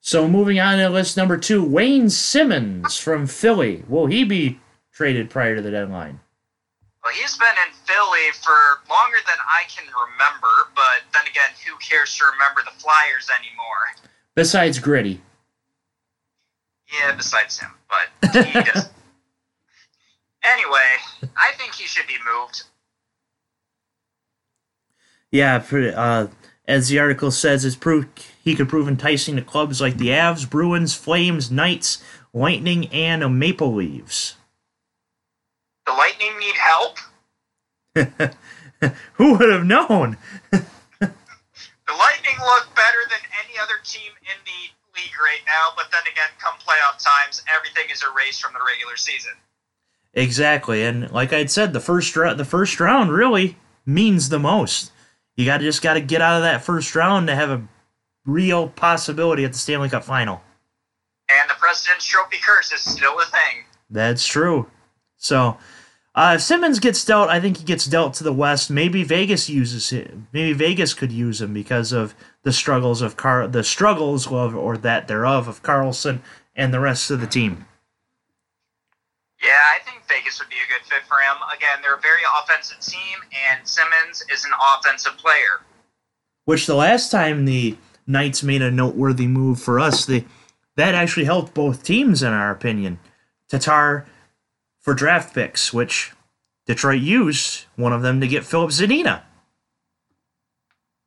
[0.00, 3.84] So moving on to list number two, Wayne Simmonds from Philly.
[3.88, 4.60] Will he be
[4.92, 6.20] traded prior to the deadline?
[7.02, 8.56] Well, he's been in Philly for
[8.88, 14.08] longer than I can remember, but then again, who cares to remember the Flyers anymore?
[14.34, 15.20] Besides Gritty.
[16.92, 18.88] Yeah, besides him, but he does.
[20.44, 22.64] Anyway, I think he should be moved.
[25.32, 26.28] Yeah, for- uh,
[26.66, 28.06] as the article says, it's proof
[28.42, 32.02] he could prove enticing to clubs like the Avs, Bruins, Flames, Knights,
[32.32, 34.36] Lightning, and Maple Leaves.
[35.86, 36.98] The Lightning need help.
[39.14, 40.16] Who would have known?
[41.00, 44.60] The Lightning look better than any other team in the
[44.98, 48.96] league right now, but then again, come playoff times, everything is erased from the regular
[48.96, 49.32] season.
[50.14, 54.92] Exactly, and like I'd said, the first ra- the first round really means the most.
[55.36, 57.66] You got to just got to get out of that first round to have a
[58.24, 60.40] real possibility at the Stanley Cup final.
[61.28, 63.64] And the President's Trophy curse is still a thing.
[63.90, 64.70] That's true.
[65.16, 65.58] So,
[66.14, 68.70] uh, if Simmonds gets dealt, I think he gets dealt to the West.
[68.70, 70.28] Maybe Vegas uses him.
[70.32, 74.76] Maybe Vegas could use him because of the struggles of Car, the struggles of or
[74.76, 76.20] that thereof of Karlsson
[76.54, 77.66] and the rest of the team.
[79.44, 81.36] Yeah, I think Vegas would be a good fit for him.
[81.54, 83.18] Again, they're a very offensive team,
[83.50, 85.60] and Simmonds is an offensive player.
[86.46, 87.76] Which the last time the
[88.06, 90.24] Knights made a noteworthy move for us, they
[90.76, 92.98] that actually helped both teams in our opinion.
[93.48, 94.06] Tatar
[94.80, 96.12] for draft picks, which
[96.66, 99.22] Detroit used one of them to get Filip Zadina.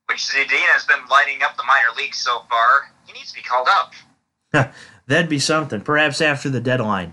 [0.06, 2.92] Which Zadina has been lighting up the minor leagues so far.
[3.04, 4.72] He needs to be called up.
[5.06, 5.80] That'd be something.
[5.80, 7.12] Perhaps after the deadline.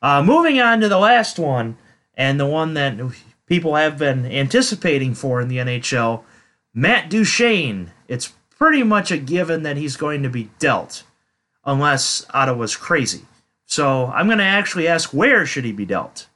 [0.00, 1.76] Uh, moving on to the last one,
[2.14, 2.98] and the one that
[3.46, 6.22] people have been anticipating for in the NHL,
[6.74, 7.92] Matt Duchene.
[8.06, 11.04] It's pretty much a given that he's going to be dealt,
[11.64, 13.22] unless Ottawa's crazy.
[13.66, 16.26] So I'm going to actually ask where should he be dealt?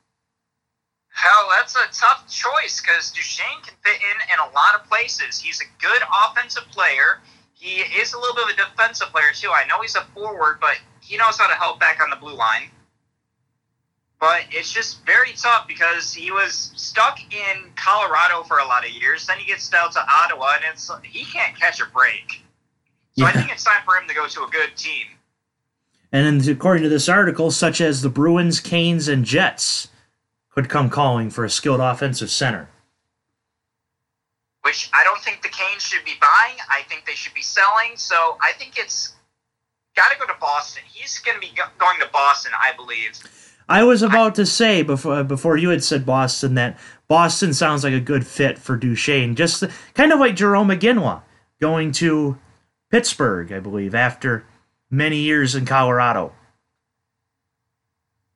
[1.14, 5.38] Hell, that's a tough choice because Duchene can fit in in a lot of places.
[5.38, 7.20] He's a good offensive player.
[7.52, 9.50] He is a little bit of a defensive player too.
[9.50, 12.34] I know he's a forward, but he knows how to help back on the blue
[12.34, 12.70] line.
[14.22, 18.92] But it's just very tough because he was stuck in Colorado for a lot of
[18.92, 19.26] years.
[19.26, 22.40] Then he gets down to Ottawa, and it's he can't catch a break.
[23.18, 25.06] So I think it's time for him to go to a good team.
[26.12, 29.88] And then, according to this article, such as the Bruins, Canes, and Jets
[30.50, 32.68] could come calling for a skilled offensive center.
[34.62, 36.56] which I don't think the Canes should be buying.
[36.70, 37.96] I think they should be selling.
[37.96, 39.14] So I think it's
[39.96, 40.82] got to go to Boston.
[40.92, 43.18] He's going to be going to Boston, I believe.
[43.72, 47.94] I was about to say before before you had said Boston that Boston sounds like
[47.94, 51.22] a good fit for Duchene, just kind of like Jerome McGinley
[51.58, 52.36] going to
[52.90, 54.44] Pittsburgh, I believe, after
[54.90, 56.34] many years in Colorado.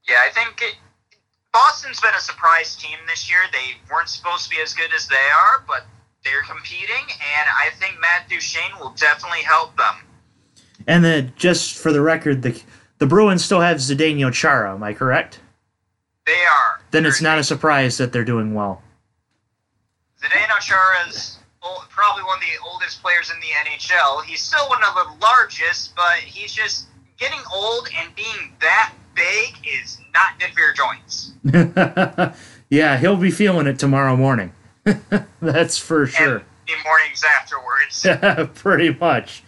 [0.09, 0.77] Yeah, I think it,
[1.53, 3.40] Boston's been a surprise team this year.
[3.53, 5.85] They weren't supposed to be as good as they are, but
[6.25, 9.96] they're competing, and I think Matt Duchene will definitely help them.
[10.87, 12.59] And then, just for the record, the
[12.98, 14.74] the Bruins still have Zdeno Chara.
[14.74, 15.40] Am I correct?
[16.26, 16.80] They are.
[16.90, 18.82] Then it's not a surprise that they're doing well.
[20.22, 21.38] Zdeno Chara is
[21.90, 24.22] probably one of the oldest players in the NHL.
[24.24, 26.87] He's still one of the largest, but he's just
[27.18, 31.32] getting old and being that big is not good for your joints.
[32.68, 34.52] yeah, he'll be feeling it tomorrow morning.
[35.40, 36.37] That's for sure.
[36.37, 38.52] And the mornings afterwards.
[38.61, 39.42] Pretty much.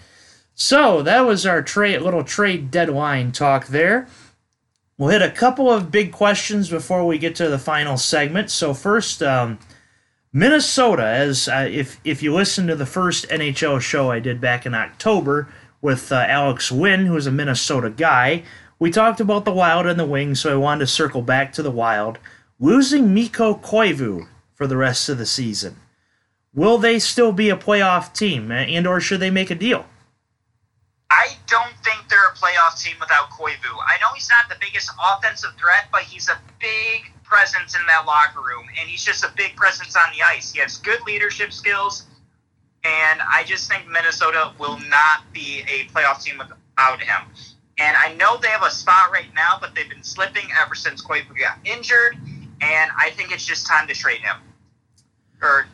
[0.61, 4.09] So that was our trade little trade deadline talk there.
[4.99, 8.51] We'll hit a couple of big questions before we get to the final segment.
[8.51, 9.61] So first, um,
[10.33, 14.67] Minnesota, as uh, if if you listen to the first NHL show I did back
[14.67, 15.49] in October
[15.81, 18.43] with uh, Alex Wynn, who's a Minnesota guy,
[18.81, 21.63] we talked about the Wild and the Wings, so I wanted to circle back to
[21.63, 22.19] the Wild.
[22.59, 25.77] Losing Mikko Koivu for the rest of the season.
[26.53, 29.87] Will they still be a playoff team, and or should they make a deal?
[31.11, 33.73] I don't think they're a playoff team without Koivu.
[33.87, 38.05] I know he's not the biggest offensive threat, but he's a big presence in that
[38.07, 40.53] locker room, and he's just a big presence on the ice.
[40.53, 42.05] He has good leadership skills,
[42.85, 47.29] and I just think Minnesota will not be a playoff team without him.
[47.79, 51.03] And I know they have a spot right now, but they've been slipping ever since
[51.03, 52.17] Koivu got injured,
[52.61, 54.37] and I think it's just time to trade him.
[55.41, 55.67] Or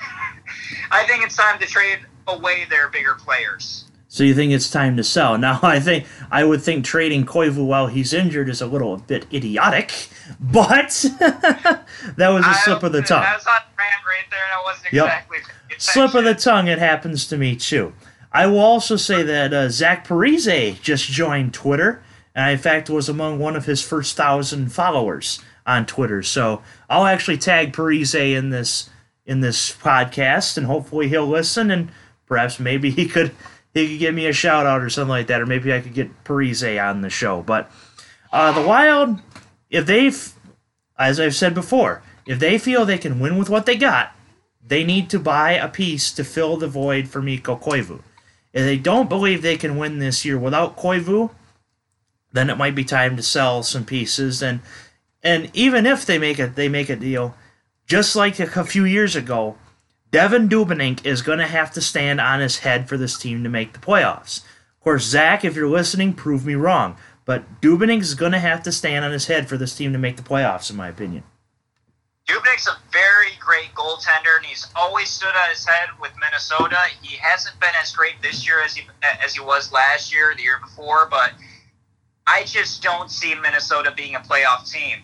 [0.90, 1.98] I think it's time to trade
[2.28, 3.85] away their bigger players.
[4.16, 5.36] So you think it's time to sell?
[5.46, 9.26] Now I think I would think trading Koivu while he's injured is a little bit
[9.30, 9.92] idiotic,
[10.40, 10.88] but
[11.20, 13.20] that was a slip of the tongue.
[13.22, 15.04] That was on rant right there, and I wasn't Yep.
[15.04, 15.38] exactly.
[15.76, 16.68] Slip of the tongue.
[16.68, 17.92] It happens to me too.
[18.32, 22.02] I will also say that uh, Zach Parise just joined Twitter,
[22.34, 26.22] and in fact was among one of his first thousand followers on Twitter.
[26.22, 28.88] So I'll actually tag Parise in this
[29.26, 31.90] in this podcast, and hopefully he'll listen, and
[32.24, 33.32] perhaps maybe he could
[33.76, 35.94] he could give me a shout out or something like that, or maybe I could
[35.94, 37.42] get Parise on the show.
[37.42, 37.70] But
[38.32, 39.20] uh, the Wild,
[39.70, 40.32] if they've,
[40.98, 44.12] as I've said before, if they feel they can win with what they got,
[44.66, 48.00] they need to buy a piece to fill the void for Mikko Koivu.
[48.52, 51.30] If they don't believe they can win this year without Koivu,
[52.32, 54.42] then it might be time to sell some pieces.
[54.42, 54.60] And
[55.22, 57.34] and even if they make a they make a deal,
[57.86, 59.56] just like a few years ago,
[60.16, 63.50] Devan Dubnyk is going to have to stand on his head for this team to
[63.50, 64.38] make the playoffs.
[64.38, 66.96] Of course, Zach, if you're listening, prove me wrong.
[67.26, 69.98] But Dubnyk is going to have to stand on his head for this team to
[69.98, 71.22] make the playoffs, in my opinion.
[72.26, 76.78] Dubnyk's a very great goaltender, and he's always stood on his head with Minnesota.
[77.02, 78.84] He hasn't been as great this year as he
[79.22, 81.32] as he was last year, the year before, but
[82.26, 84.96] I just don't see Minnesota being a playoff team.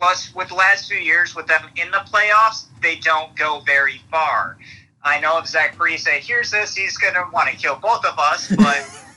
[0.00, 4.00] Plus, with the last few years with them in the playoffs, they don't go very
[4.10, 4.58] far.
[5.02, 8.18] I know if Zach Parise hears this, he's going to want to kill both of
[8.18, 8.88] us, but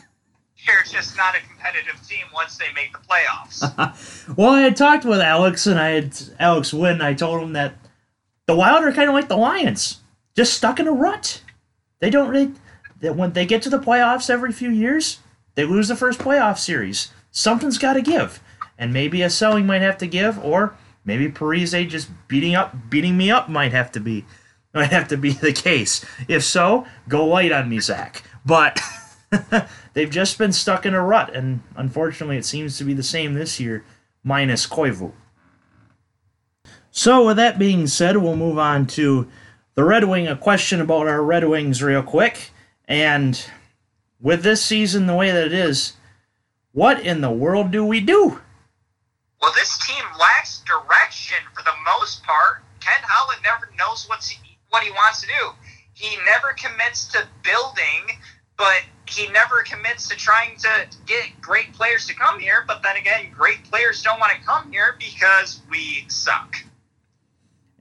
[0.65, 4.07] they're just not a competitive team once they make the playoffs.
[4.37, 6.93] Well, I had talked with Alex, and I had Alex Wynn.
[6.93, 7.75] And I told him that
[8.45, 9.99] the Wild are kind of like the Lions,
[10.35, 11.41] just stuck in a rut.
[11.99, 12.53] They don't really.
[13.01, 15.19] That when they get to the playoffs every few years,
[15.55, 17.11] they lose the first playoff series.
[17.31, 18.39] Something's got to give,
[18.81, 23.15] and maybe a selling might have to give, or maybe Parise just beating up, beating
[23.15, 24.25] me up might have to be,
[24.73, 26.03] might have to be the case.
[26.27, 28.23] If so, go light on me, Zach.
[28.43, 28.81] But
[29.93, 33.35] they've just been stuck in a rut, and unfortunately, it seems to be the same
[33.35, 33.85] this year,
[34.23, 35.11] minus Koivu.
[36.89, 39.29] So, with that being said, we'll move on to
[39.75, 40.27] the Red Wing.
[40.27, 42.49] A question about our Red Wings, real quick.
[42.87, 43.45] And
[44.19, 45.93] with this season the way that it is,
[46.71, 48.41] what in the world do we do?
[49.41, 52.63] Well, this team lacks direction for the most part.
[52.79, 55.49] Ken Holland never knows what's he, what he wants to do.
[55.93, 58.17] He never commits to building,
[58.57, 62.63] but he never commits to trying to get great players to come here.
[62.67, 66.55] But then again, great players don't want to come here because we suck.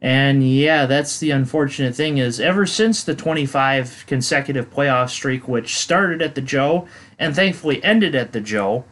[0.02, 5.76] And yeah, that's the unfortunate thing is ever since the 25 consecutive playoff streak, which
[5.76, 8.86] started at the Joe and thankfully ended at the Joe,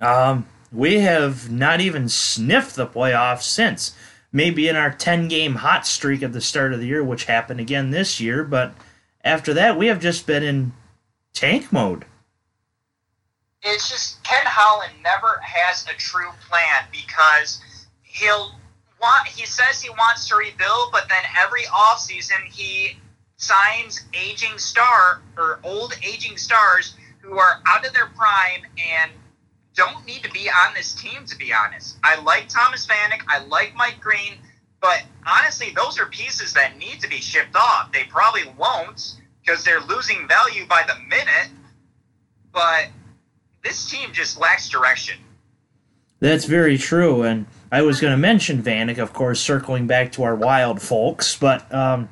[0.00, 3.94] um, we have not even sniffed the playoffs since.
[4.32, 7.60] Maybe in our 10 game hot streak at the start of the year, which happened
[7.60, 8.74] again this year, but
[9.22, 10.72] after that, we have just been in
[11.32, 12.04] tank mode.
[13.62, 17.62] It's just Ken Holland never has a true plan because
[18.02, 18.52] he'll
[19.00, 22.98] want he says he wants to rebuild, but then every offseason he
[23.36, 29.12] signs aging star or old aging stars who are out of their prime and
[29.74, 31.96] don't need to be on this team to be honest.
[32.02, 34.34] I like Thomas Vanek, I like Mike Green,
[34.80, 37.92] but honestly those are pieces that need to be shipped off.
[37.92, 41.50] They probably won't because they're losing value by the minute,
[42.52, 42.88] but
[43.62, 45.18] this team just lacks direction.
[46.20, 50.22] That's very true, and I was going to mention Vanek, of course, circling back to
[50.22, 52.08] our wild folks, but um,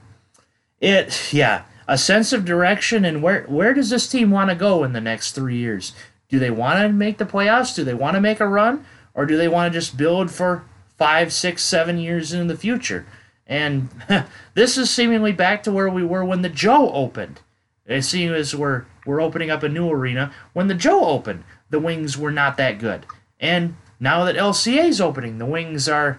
[0.80, 4.84] it, yeah, a sense of direction and where where does this team want to go
[4.84, 5.92] in the next three years?
[6.32, 7.76] Do they want to make the playoffs?
[7.76, 10.64] Do they want to make a run, or do they want to just build for
[10.96, 13.04] five, six, seven years in the future?
[13.46, 13.90] And
[14.54, 17.42] this is seemingly back to where we were when the Joe opened.
[17.84, 20.32] It seems as we're we're opening up a new arena.
[20.54, 23.04] When the Joe opened, the Wings were not that good,
[23.38, 26.18] and now that LCA is opening, the Wings are.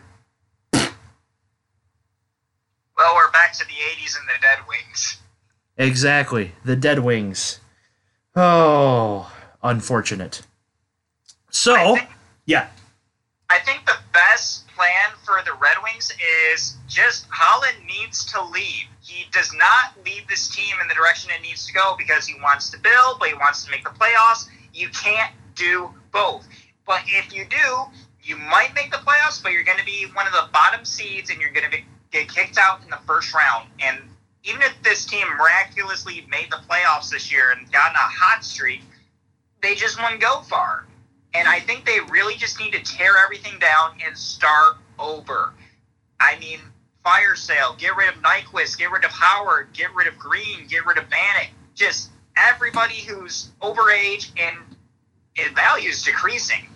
[2.95, 5.17] Well, we're back to the 80s and the Dead Wings.
[5.77, 6.51] Exactly.
[6.63, 7.59] The Dead Wings.
[8.35, 9.33] Oh,
[9.63, 10.41] unfortunate.
[11.49, 12.09] So, I think-
[12.45, 12.67] yeah.
[13.49, 16.11] I think the best plan for the Red Wings
[16.55, 18.87] is just Holland needs to leave.
[19.01, 22.35] He does not lead this team in the direction it needs to go because he
[22.41, 24.47] wants to build, but he wants to make the playoffs.
[24.73, 26.47] You can't do both.
[26.87, 27.83] But if you do,
[28.23, 31.29] you might make the playoffs, but you're going to be one of the bottom seeds
[31.29, 31.77] and you're going to
[32.11, 33.69] get kicked out in the first round.
[33.79, 33.99] And
[34.43, 38.43] even if this team miraculously made the playoffs this year and got on a hot
[38.43, 38.81] streak,
[39.63, 40.85] they just wouldn't go far.
[41.33, 45.53] And I think they really just need to tear everything down and start over.
[46.19, 46.59] I mean,
[47.03, 50.85] fire sale, get rid of Nyquist, get rid of Howard, get rid of Green, get
[50.85, 51.47] rid of Vanek.
[51.73, 54.55] Just everybody who's overage and
[55.33, 56.67] his value is decreasing.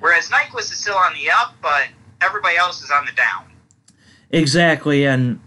[0.00, 1.86] Whereas Nyquist is still on the up, but
[2.20, 3.44] everybody else is on the down.
[4.30, 5.38] Exactly, and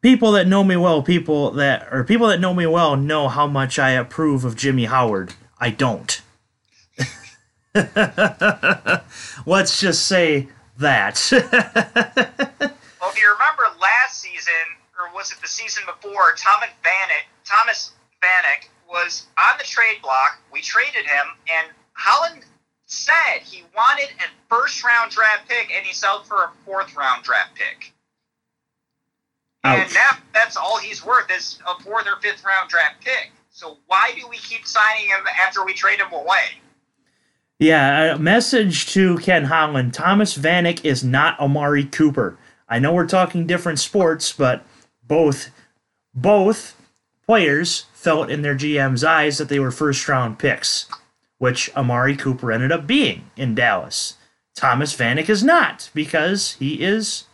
[0.00, 3.46] people that know me well, people that or people that know me well know how
[3.46, 5.34] much I approve of Jimmy Howard.
[5.60, 6.20] I don't.
[9.46, 10.48] Let's just say
[10.78, 11.32] that.
[13.00, 14.52] Well, if you remember last season,
[14.98, 20.40] or was it the season before, Thomas Vanek, Thomas Vanek was on the trade block.
[20.52, 22.44] We traded him, and Holland
[22.86, 27.22] said he wanted a first round draft pick, and he sold for a fourth round
[27.22, 27.92] draft pick.
[29.64, 33.30] And now that's all he's worth is a fourth or fifth round draft pick.
[33.58, 36.60] So why do we keep signing him after we trade him away?
[37.58, 39.92] Yeah, a message to Ken Holland.
[39.92, 42.38] Thomas Vanek is not Amari Cooper.
[42.68, 44.64] I know we're talking different sports, but
[45.02, 45.50] both
[46.14, 46.80] both
[47.26, 50.86] players felt in their GM's eyes that they were first round picks,
[51.38, 54.18] which Amari Cooper ended up being in Dallas.
[54.54, 57.24] Thomas Vanek is not because he is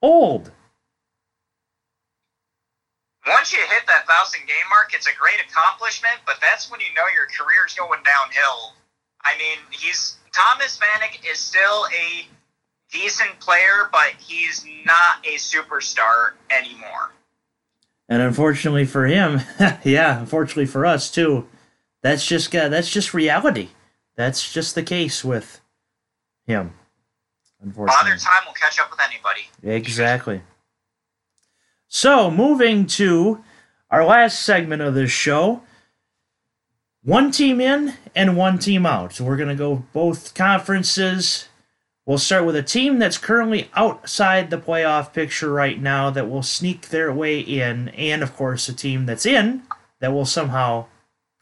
[0.00, 0.52] old.
[3.26, 6.86] Once you hit that thousand game mark, it's a great accomplishment, but that's when you
[6.94, 8.74] know your career's going downhill.
[9.22, 12.26] I mean, he's Thomas Vanek is still a
[12.92, 17.12] decent player, but he's not a superstar anymore.
[18.08, 19.40] And unfortunately for him,
[19.84, 21.48] yeah, unfortunately for us too,
[22.02, 23.70] that's just uh, that's just reality.
[24.16, 25.60] That's just the case with
[26.46, 26.74] him.
[27.62, 28.10] Unfortunately.
[28.10, 29.48] Father Time will catch up with anybody.
[29.62, 30.42] Exactly.
[31.96, 33.44] So, moving to
[33.88, 35.62] our last segment of this show
[37.04, 39.12] one team in and one team out.
[39.12, 41.46] So, we're going to go both conferences.
[42.04, 46.42] We'll start with a team that's currently outside the playoff picture right now that will
[46.42, 49.62] sneak their way in, and of course, a team that's in
[50.00, 50.86] that will somehow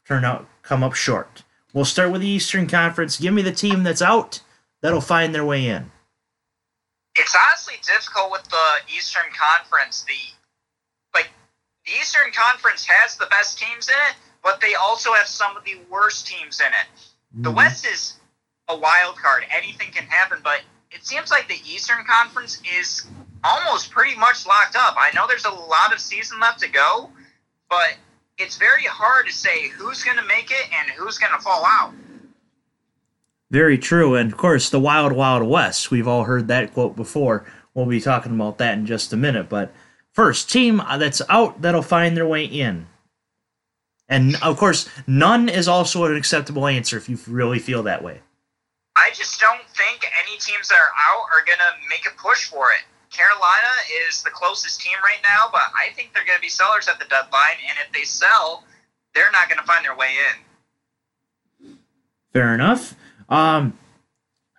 [0.07, 1.41] turn out come up short.
[1.73, 3.19] We'll start with the Eastern Conference.
[3.19, 4.41] Give me the team that's out
[4.83, 5.89] that'll find their way in.
[7.15, 10.03] It's honestly difficult with the Eastern Conference.
[10.03, 10.13] The
[11.85, 15.63] the Eastern Conference has the best teams in it, but they also have some of
[15.63, 16.87] the worst teams in it.
[17.33, 17.57] The mm-hmm.
[17.57, 18.13] West is
[18.69, 19.43] a wild card.
[19.55, 20.61] Anything can happen, but
[20.91, 23.07] it seems like the Eastern Conference is
[23.43, 24.95] almost pretty much locked up.
[24.97, 27.09] I know there's a lot of season left to go,
[27.69, 27.97] but
[28.37, 31.65] it's very hard to say who's going to make it and who's going to fall
[31.65, 31.93] out.
[33.51, 34.15] Very true.
[34.15, 35.91] And of course, the Wild Wild West.
[35.91, 37.45] We've all heard that quote before.
[37.73, 39.49] We'll be talking about that in just a minute.
[39.49, 39.73] But
[40.13, 42.87] first, team that's out that'll find their way in.
[44.09, 48.21] And of course, none is also an acceptable answer if you really feel that way.
[48.95, 52.45] I just don't think any teams that are out are going to make a push
[52.45, 52.85] for it.
[53.09, 53.73] Carolina
[54.07, 56.99] is the closest team right now, but I think they're going to be sellers at
[56.99, 58.63] the deadline, and if they sell,
[59.13, 60.15] they're not going to find their way
[61.61, 61.77] in.
[62.33, 62.95] Fair enough.
[63.29, 63.77] Um,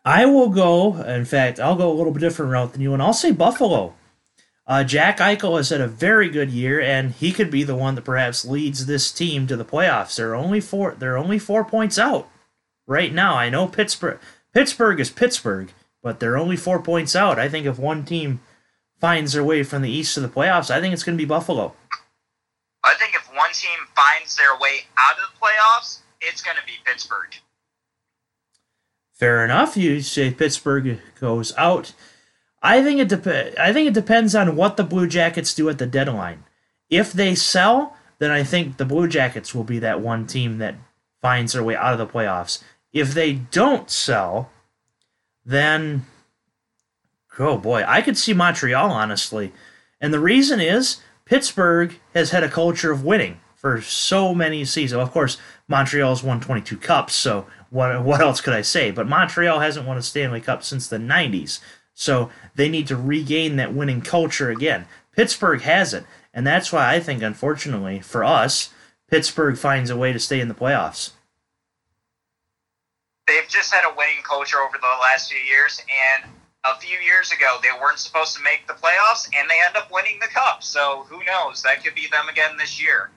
[0.05, 1.03] I will go.
[1.03, 3.95] In fact, I'll go a little bit different route than you, and I'll say Buffalo.
[4.67, 7.95] Uh, Jack Eichel has had a very good year, and he could be the one
[7.97, 10.17] that perhaps leads this team to the playoffs.
[10.17, 10.95] They're only four.
[10.99, 12.29] They're only four points out
[12.87, 13.35] right now.
[13.35, 14.19] I know Pittsburgh.
[14.55, 17.39] Pittsburgh is Pittsburgh, but they're only four points out.
[17.39, 18.41] I think if one team
[19.01, 21.29] finds their way from the East to the playoffs, I think it's going to be
[21.29, 21.75] Buffalo.
[22.83, 26.65] I think if one team finds their way out of the playoffs, it's going to
[26.65, 27.35] be Pittsburgh.
[29.12, 29.77] Fair enough.
[29.77, 31.93] You say Pittsburgh goes out.
[32.65, 35.77] I think it dep- I think it depends on what the Blue Jackets do at
[35.77, 36.45] the deadline.
[36.89, 40.77] If they sell, then I think the Blue Jackets will be that one team that
[41.21, 42.62] finds their way out of the playoffs.
[42.91, 44.51] If they don't sell,
[45.45, 46.07] then
[47.39, 49.53] oh boy, I could see Montreal honestly.
[50.01, 55.03] And the reason is Pittsburgh has had a culture of winning for so many seasons.
[55.03, 55.37] Of course,
[55.69, 58.91] Montreal's won 22 cups, so what what else could I say?
[58.91, 61.61] But Montreal hasn't won a Stanley Cup since the 90s.
[61.95, 64.86] So they need to regain that winning culture again.
[65.14, 66.05] Pittsburgh has it.
[66.32, 68.70] And that's why I think, unfortunately for us,
[69.09, 71.12] Pittsburgh finds a way to stay in the playoffs.
[73.28, 76.30] They've just had a winning culture over the last few years, and
[76.64, 79.90] a few years ago they weren't supposed to make the playoffs, and they end up
[79.92, 80.62] winning the cup.
[80.62, 81.62] So who knows?
[81.62, 83.11] That could be them again this year.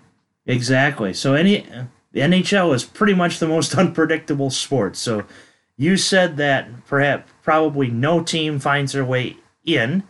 [0.45, 1.13] Exactly.
[1.13, 1.67] So any
[2.11, 4.95] the NHL is pretty much the most unpredictable sport.
[4.95, 5.25] So
[5.77, 10.03] you said that perhaps probably no team finds their way in,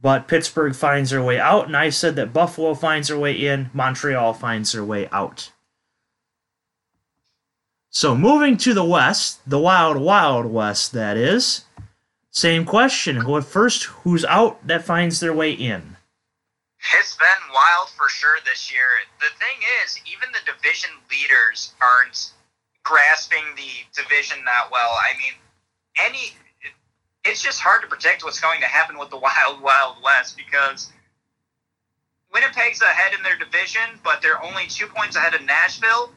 [0.00, 3.70] but Pittsburgh finds their way out, and I said that Buffalo finds their way in,
[3.74, 5.50] Montreal finds their way out.
[7.90, 11.64] So moving to the West, the Wild Wild West, that is.
[12.30, 13.16] Same question.
[13.16, 13.84] Who first?
[14.04, 15.96] Who's out that finds their way in?
[16.94, 18.86] It's been wild for sure this year.
[19.18, 22.30] The thing is, even the division leaders aren't
[22.88, 24.96] grasping the division that well.
[24.96, 25.34] I mean,
[26.06, 26.32] any
[27.24, 30.90] it's just hard to predict what's going to happen with the Wild Wild West because
[32.32, 36.10] Winnipeg's ahead in their division, but they're only two points ahead of Nashville.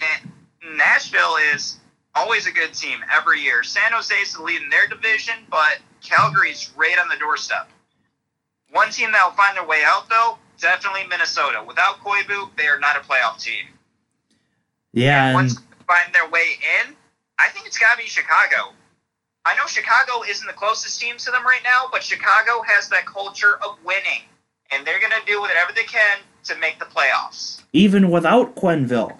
[0.00, 1.78] And Nashville is
[2.14, 3.62] always a good team every year.
[3.62, 7.68] San Jose's the lead in their division, but Calgary's right on the doorstep.
[8.72, 11.62] One team that will find their way out, though, definitely Minnesota.
[11.66, 13.66] Without Koivu, they are not a playoff team.
[14.92, 15.38] Yeah.
[15.38, 15.54] And they
[15.90, 16.94] find their way in,
[17.40, 18.74] I think it's got to be Chicago.
[19.44, 23.06] I know Chicago isn't the closest team to them right now, but Chicago has that
[23.06, 24.22] culture of winning,
[24.70, 27.62] and they're going to do whatever they can to make the playoffs.
[27.72, 29.16] even without Quenneville,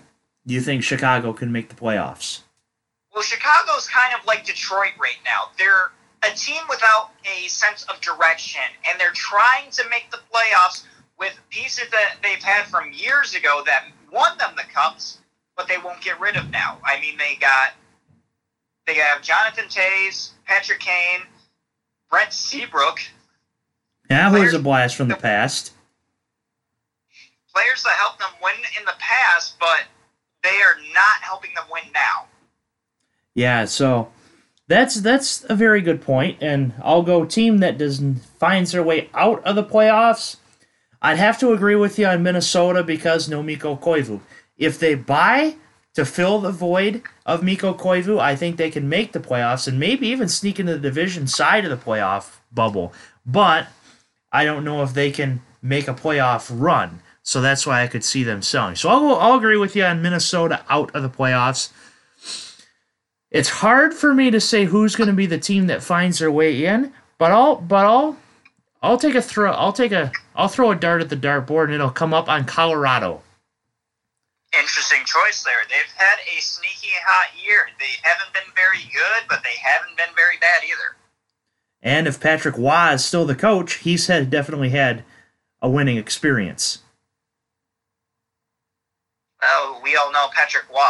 [0.47, 2.43] do you think Chicago can make the playoffs?
[3.13, 5.51] Well, Chicago's kind of like Detroit right now.
[5.59, 5.91] They're
[6.23, 10.85] a team without a sense of direction, and they're trying to make the playoffs
[11.19, 15.20] with pieces that they've had from years ago that won them the cups,
[15.61, 16.79] but they won't get rid of now.
[16.83, 17.75] I mean, they got
[18.87, 21.21] they have Jonathan Toews, Patrick Kane,
[22.11, 22.99] Brent Seabrook,
[24.09, 25.73] who was a blast from the past.
[27.55, 29.83] players that helped them win in the past, but
[30.43, 32.25] they are not helping them win now.
[33.35, 34.11] Yeah, so
[34.67, 38.03] that's that's a very good point, and I'll go team that does
[38.39, 40.37] finds their way out of the playoffs.
[41.03, 44.21] I'd have to agree with you on Minnesota because no Mikko Koivu.
[44.61, 45.57] If they buy
[45.95, 49.81] to fill the void of Mikko Koivu, I think they can make the playoffs and
[49.81, 52.93] maybe even sneak into the division side of the playoff bubble.
[53.27, 53.67] But
[54.31, 57.01] I don't know if they can make a playoff run.
[57.23, 58.77] So that's why I could see them selling.
[58.77, 61.71] So I'll, I'll agree with you on Minnesota out of the playoffs.
[63.31, 66.33] It's hard for me to say who's going to be the team that finds their
[66.33, 68.17] way in, but I'll but I'll
[68.83, 69.53] I'll take a throw.
[69.53, 72.45] I'll take a I'll throw a dart at the dartboard and it'll come up on
[72.45, 73.23] Colorado.
[74.59, 75.63] Interesting choice there.
[75.69, 77.69] They've had a sneaky hot year.
[77.79, 80.97] They haven't been very good, but they haven't been very bad either.
[81.83, 85.05] And if Patrick Roy is still the coach, he's had definitely had
[85.63, 86.79] a winning experience.
[89.41, 90.79] Well, we all know Patrick Roy.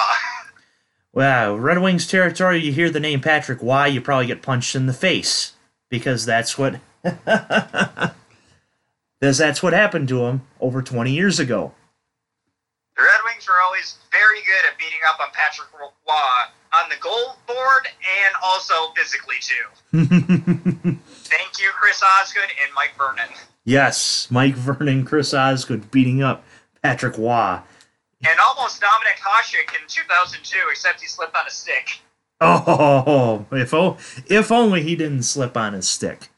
[1.13, 4.87] Well, Red Wings territory, you hear the name Patrick Roy, you probably get punched in
[4.87, 5.55] the face
[5.89, 8.13] because that's what because
[9.21, 11.73] that's what happened to him over 20 years ago.
[13.01, 15.89] The Red Wings were always very good at beating up on Patrick Roy
[16.75, 17.89] on the goal board
[18.27, 19.65] and also physically too.
[21.25, 23.31] Thank you, Chris Osgood and Mike Vernon.
[23.65, 26.45] yes, Mike Vernon, Chris Osgood beating up
[26.83, 27.61] Patrick Roy.
[28.23, 32.01] And almost Dominik Hasek in 2002, except he slipped on a stick.
[32.43, 33.97] Oh, if o-
[34.27, 36.29] if only he didn't slip on his stick.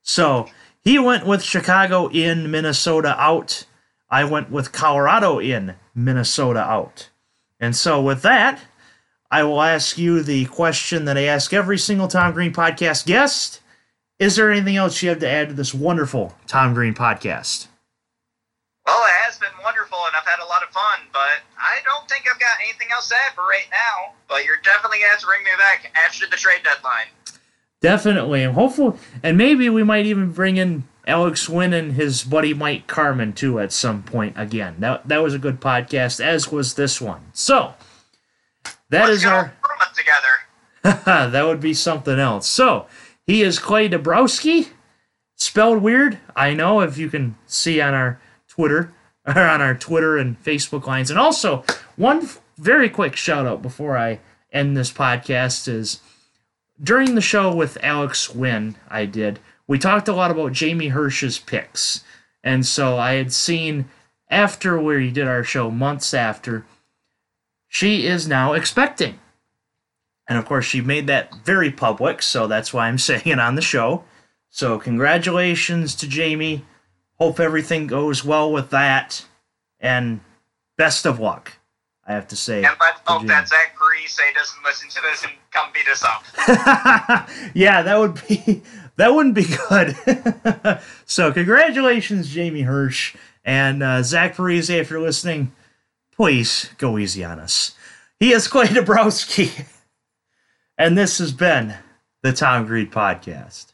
[0.00, 0.48] So
[0.80, 3.66] he went with Chicago in, Minnesota out.
[4.10, 7.08] I went with Colorado in, Minnesota out.
[7.60, 8.60] And so with that,
[9.30, 13.60] I will ask you the question that I ask every single Tom Green podcast guest.
[14.18, 17.66] Is there anything else you have to add to this wonderful Tom Green podcast?
[18.86, 22.08] Well, it has been wonderful, and I've had a lot of fun, but I don't
[22.08, 24.12] think I've got anything else to add for right now.
[24.28, 27.06] But you're definitely going to have to bring me back after the trade deadline.
[27.80, 32.54] Definitely, and hopeful, and maybe we might even bring in Alex Wynn and his buddy
[32.54, 34.76] Mike Carmen too at some point again.
[34.78, 37.26] That that was a good podcast, as was this one.
[37.32, 37.74] So
[38.90, 39.54] that Let's is our
[39.94, 41.02] together.
[41.32, 42.48] that would be something else.
[42.48, 42.86] So
[43.26, 44.68] he is Clay Dobrowolsky,
[45.36, 46.18] spelled weird.
[46.34, 48.92] I know if you can see on our Twitter
[49.26, 51.64] or on our Twitter and Facebook lines, and also
[51.96, 52.28] one
[52.58, 54.20] very quick shout out before I
[54.52, 56.00] end this podcast is
[56.82, 59.38] during the show with Alex Wynn, I did,
[59.72, 62.04] we talked a lot about Jamie Hirsch's picks.
[62.44, 63.88] And so I had seen
[64.28, 66.66] after we did our show, months after,
[67.68, 69.18] she is now expecting.
[70.28, 73.54] And of course, she made that very public, so that's why I'm saying it on
[73.54, 74.04] the show.
[74.50, 76.66] So, congratulations to Jamie.
[77.18, 79.24] hope everything goes well with that,
[79.80, 80.20] and
[80.76, 81.52] best of luck.
[82.06, 82.56] I have to say.
[82.56, 87.28] And let's hope that Zach Parise doesn't listen to this and come beat us up.
[87.54, 88.60] yeah, that would be
[88.96, 89.96] that wouldn't be good.
[91.06, 93.14] so congratulations, Jamie Hirsch
[93.44, 95.52] and uh, Zach Parise, if you're listening,
[96.14, 97.74] please go easy on us.
[98.18, 99.66] He is Clay Dobrowolsky,
[100.78, 101.74] and this has been
[102.22, 103.71] the Tom Green Podcast.